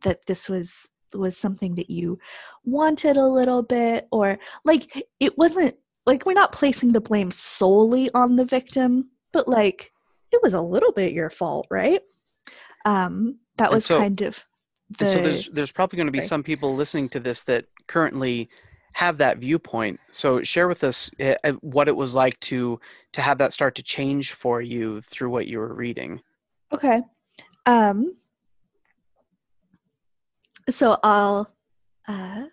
[0.02, 2.18] that this was was something that you
[2.64, 8.10] wanted a little bit or like it wasn't like we're not placing the blame solely
[8.12, 9.92] on the victim but like
[10.32, 12.00] it was a little bit your fault right
[12.84, 14.44] um that was so, kind of
[14.98, 16.28] the, so there's there's probably going to be right.
[16.28, 18.50] some people listening to this that currently
[18.96, 22.80] have that viewpoint so share with us uh, what it was like to
[23.12, 26.20] to have that start to change for you through what you were reading
[26.72, 27.02] okay
[27.66, 28.14] um
[30.68, 31.48] so I'll
[32.08, 32.44] uh,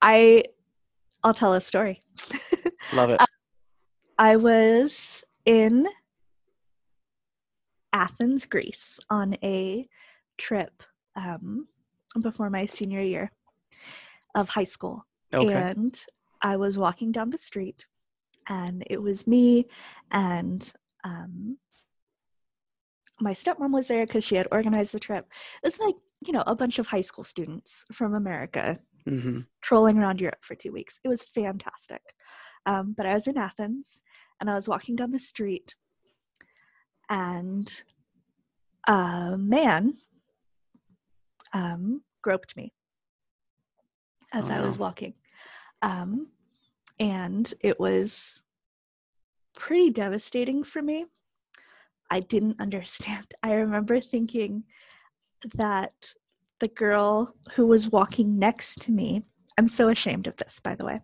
[0.00, 0.44] I
[1.22, 2.00] I'll tell a story.
[2.92, 3.20] Love it.
[4.18, 5.86] I was in
[7.92, 9.86] Athens, Greece on a
[10.38, 10.82] trip
[11.16, 11.68] um,
[12.20, 13.30] before my senior year
[14.34, 15.06] of high school.
[15.34, 15.52] Okay.
[15.52, 15.98] And
[16.42, 17.86] I was walking down the street,
[18.48, 19.66] and it was me
[20.10, 20.72] and
[21.04, 21.58] um,
[23.20, 25.26] my stepmom was there because she had organized the trip.
[25.62, 25.94] It's like,
[26.26, 29.40] you know, a bunch of high school students from America mm-hmm.
[29.60, 30.98] trolling around Europe for two weeks.
[31.04, 32.02] It was fantastic.
[32.66, 34.02] Um, but I was in Athens
[34.40, 35.74] and I was walking down the street
[37.08, 37.82] and
[38.88, 39.94] a man
[41.52, 42.72] um, groped me
[44.32, 45.14] as oh, I was walking.
[45.82, 46.28] Um,
[46.98, 48.42] and it was
[49.54, 51.06] pretty devastating for me
[52.12, 53.26] I didn't understand.
[53.42, 54.64] I remember thinking
[55.56, 55.92] that
[56.60, 59.24] the girl who was walking next to me,
[59.58, 61.00] I'm so ashamed of this, by the way,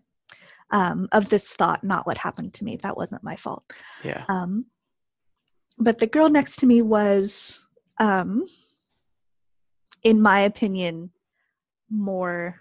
[0.70, 2.76] um, of this thought, not what happened to me.
[2.76, 3.64] That wasn't my fault.
[4.04, 4.24] Yeah.
[4.28, 4.66] Um,
[5.78, 7.66] but the girl next to me was,
[7.98, 8.44] um,
[10.04, 11.10] in my opinion,
[11.90, 12.60] more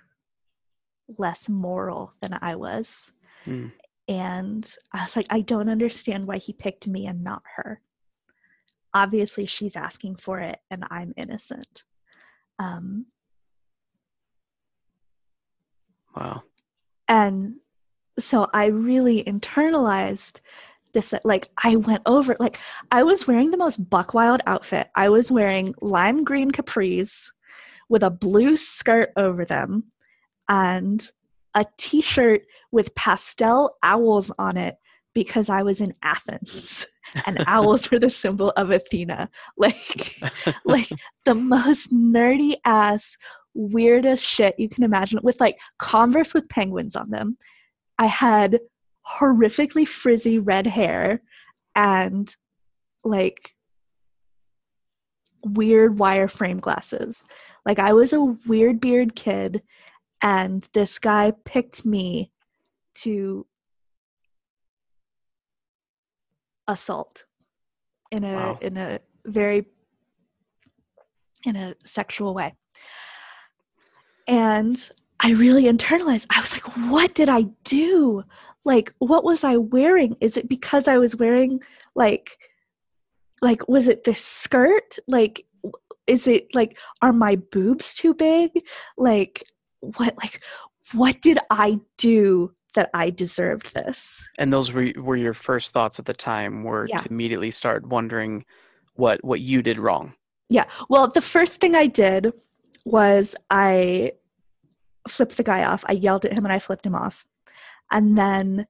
[1.17, 3.11] less moral than I was.
[3.45, 3.71] Mm.
[4.07, 7.81] And I was like, I don't understand why he picked me and not her.
[8.93, 11.83] Obviously she's asking for it and i'm innocent.
[12.57, 13.05] Um
[16.15, 16.43] wow.
[17.07, 17.57] And
[18.19, 20.41] so i really internalized
[20.93, 22.57] this like i went over like
[22.91, 24.87] i was wearing the most buck wild outfit.
[24.95, 27.31] I was wearing lime green capris
[27.89, 29.83] with a blue skirt over them
[30.49, 31.11] and
[31.55, 32.41] a t-shirt
[32.71, 34.75] with pastel owls on it
[35.13, 36.85] because i was in athens
[37.25, 39.29] and owls were the symbol of Athena.
[39.57, 40.19] Like,
[40.65, 40.89] like
[41.25, 43.17] the most nerdy ass,
[43.53, 47.37] weirdest shit you can imagine with like Converse with penguins on them.
[47.97, 48.59] I had
[49.19, 51.21] horrifically frizzy red hair
[51.75, 52.33] and
[53.03, 53.51] like
[55.43, 57.25] weird wireframe glasses.
[57.65, 59.63] Like I was a weird beard kid
[60.21, 62.31] and this guy picked me
[62.95, 63.45] to
[66.67, 67.25] assault
[68.11, 68.59] in a wow.
[68.61, 69.65] in a very
[71.45, 72.55] in a sexual way.
[74.27, 74.89] And
[75.19, 78.23] i really internalized i was like what did i do?
[78.65, 80.17] Like what was i wearing?
[80.19, 81.61] Is it because i was wearing
[81.95, 82.37] like
[83.41, 84.97] like was it this skirt?
[85.07, 85.45] Like
[86.07, 88.51] is it like are my boobs too big?
[88.97, 89.43] Like
[89.81, 90.41] what like
[90.93, 94.29] what did i do that I deserved this.
[94.37, 96.99] And those were were your first thoughts at the time were yeah.
[96.99, 98.45] to immediately start wondering
[98.93, 100.13] what what you did wrong.
[100.49, 100.65] Yeah.
[100.87, 102.31] Well, the first thing I did
[102.85, 104.13] was I
[105.07, 105.83] flipped the guy off.
[105.87, 107.25] I yelled at him and I flipped him off.
[107.91, 108.67] And then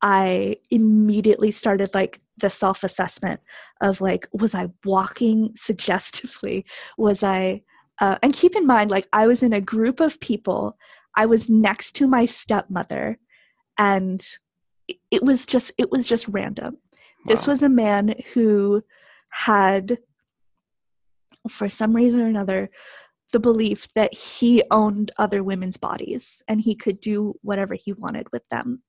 [0.00, 3.40] I immediately started like the self assessment
[3.80, 6.64] of like, was I walking suggestively?
[6.96, 7.62] Was I,
[8.02, 10.76] uh, and keep in mind, like, I was in a group of people.
[11.16, 13.18] I was next to my stepmother
[13.78, 14.22] and
[15.10, 17.24] it was just it was just random wow.
[17.26, 18.82] this was a man who
[19.30, 19.98] had
[21.48, 22.68] for some reason or another
[23.32, 28.26] the belief that he owned other women's bodies and he could do whatever he wanted
[28.30, 28.82] with them.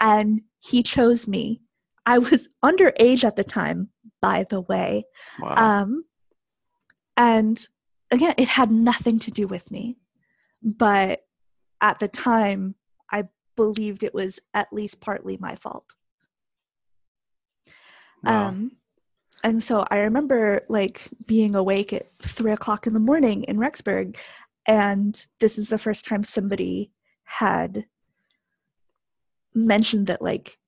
[0.00, 1.62] And he chose me.
[2.04, 3.90] I was underage at the time,
[4.20, 5.04] by the way.
[5.40, 5.54] Wow.
[5.56, 6.04] Um,
[7.16, 7.66] and
[8.10, 9.96] again, it had nothing to do with me.
[10.62, 11.20] But
[11.80, 12.74] at the time,
[13.10, 13.24] I
[13.56, 15.94] believed it was at least partly my fault.
[18.22, 18.48] wow.
[18.48, 18.72] Um,
[19.44, 24.16] and so I remember like being awake at three o'clock in the morning in Rexburg,
[24.66, 26.90] and this is the first time somebody
[27.24, 27.86] had
[29.54, 30.58] mentioned that like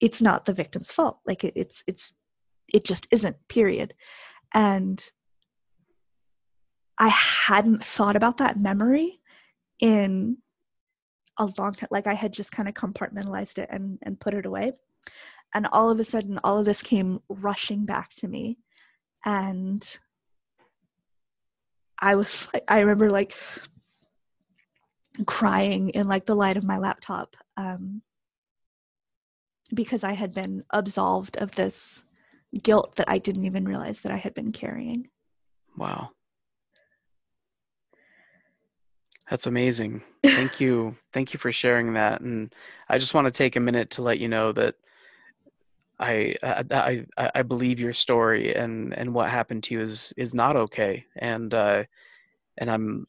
[0.00, 1.18] it's not the victim's fault.
[1.26, 2.12] Like it, it's it's
[2.68, 3.36] it just isn't.
[3.48, 3.94] Period.
[4.52, 5.02] And
[7.00, 9.20] I hadn't thought about that memory
[9.80, 10.38] in
[11.38, 11.88] a long time.
[11.90, 14.72] Like I had just kind of compartmentalized it and and put it away
[15.54, 18.58] and all of a sudden all of this came rushing back to me
[19.24, 19.98] and
[22.00, 23.34] i was like i remember like
[25.26, 28.00] crying in like the light of my laptop um,
[29.74, 32.04] because i had been absolved of this
[32.62, 35.08] guilt that i didn't even realize that i had been carrying
[35.76, 36.10] Wow.
[39.30, 40.02] That's amazing.
[40.24, 40.96] Thank you.
[41.12, 42.20] Thank you for sharing that.
[42.20, 42.52] And
[42.88, 44.74] I just want to take a minute to let you know that
[46.00, 50.34] I I I, I believe your story and and what happened to you is is
[50.34, 51.04] not okay.
[51.16, 51.84] And uh,
[52.58, 53.06] and I'm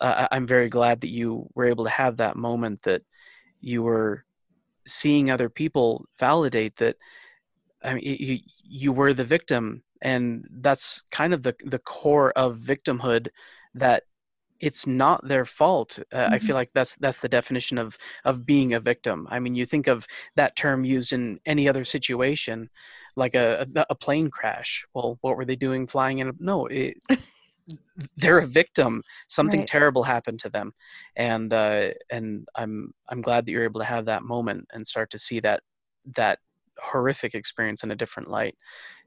[0.00, 3.02] I'm very glad that you were able to have that moment that
[3.62, 4.24] you were
[4.86, 6.96] seeing other people validate that.
[7.82, 12.58] I mean, you you were the victim and that's kind of the the core of
[12.58, 13.28] victimhood
[13.74, 14.02] that
[14.62, 16.34] it's not their fault uh, mm-hmm.
[16.34, 19.26] i feel like that's that's the definition of of being a victim.
[19.30, 20.06] I mean you think of
[20.36, 22.70] that term used in any other situation
[23.16, 24.84] like a a, a plane crash.
[24.94, 26.96] Well what were they doing flying in a, no it,
[28.16, 29.02] they're a victim.
[29.28, 29.68] Something right.
[29.68, 30.72] terrible happened to them.
[31.16, 35.10] And uh and i'm i'm glad that you're able to have that moment and start
[35.10, 35.62] to see that
[36.16, 36.38] that
[36.78, 38.56] horrific experience in a different light.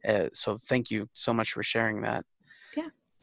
[0.08, 2.24] Uh, so thank you so much for sharing that.
[2.78, 2.86] Yeah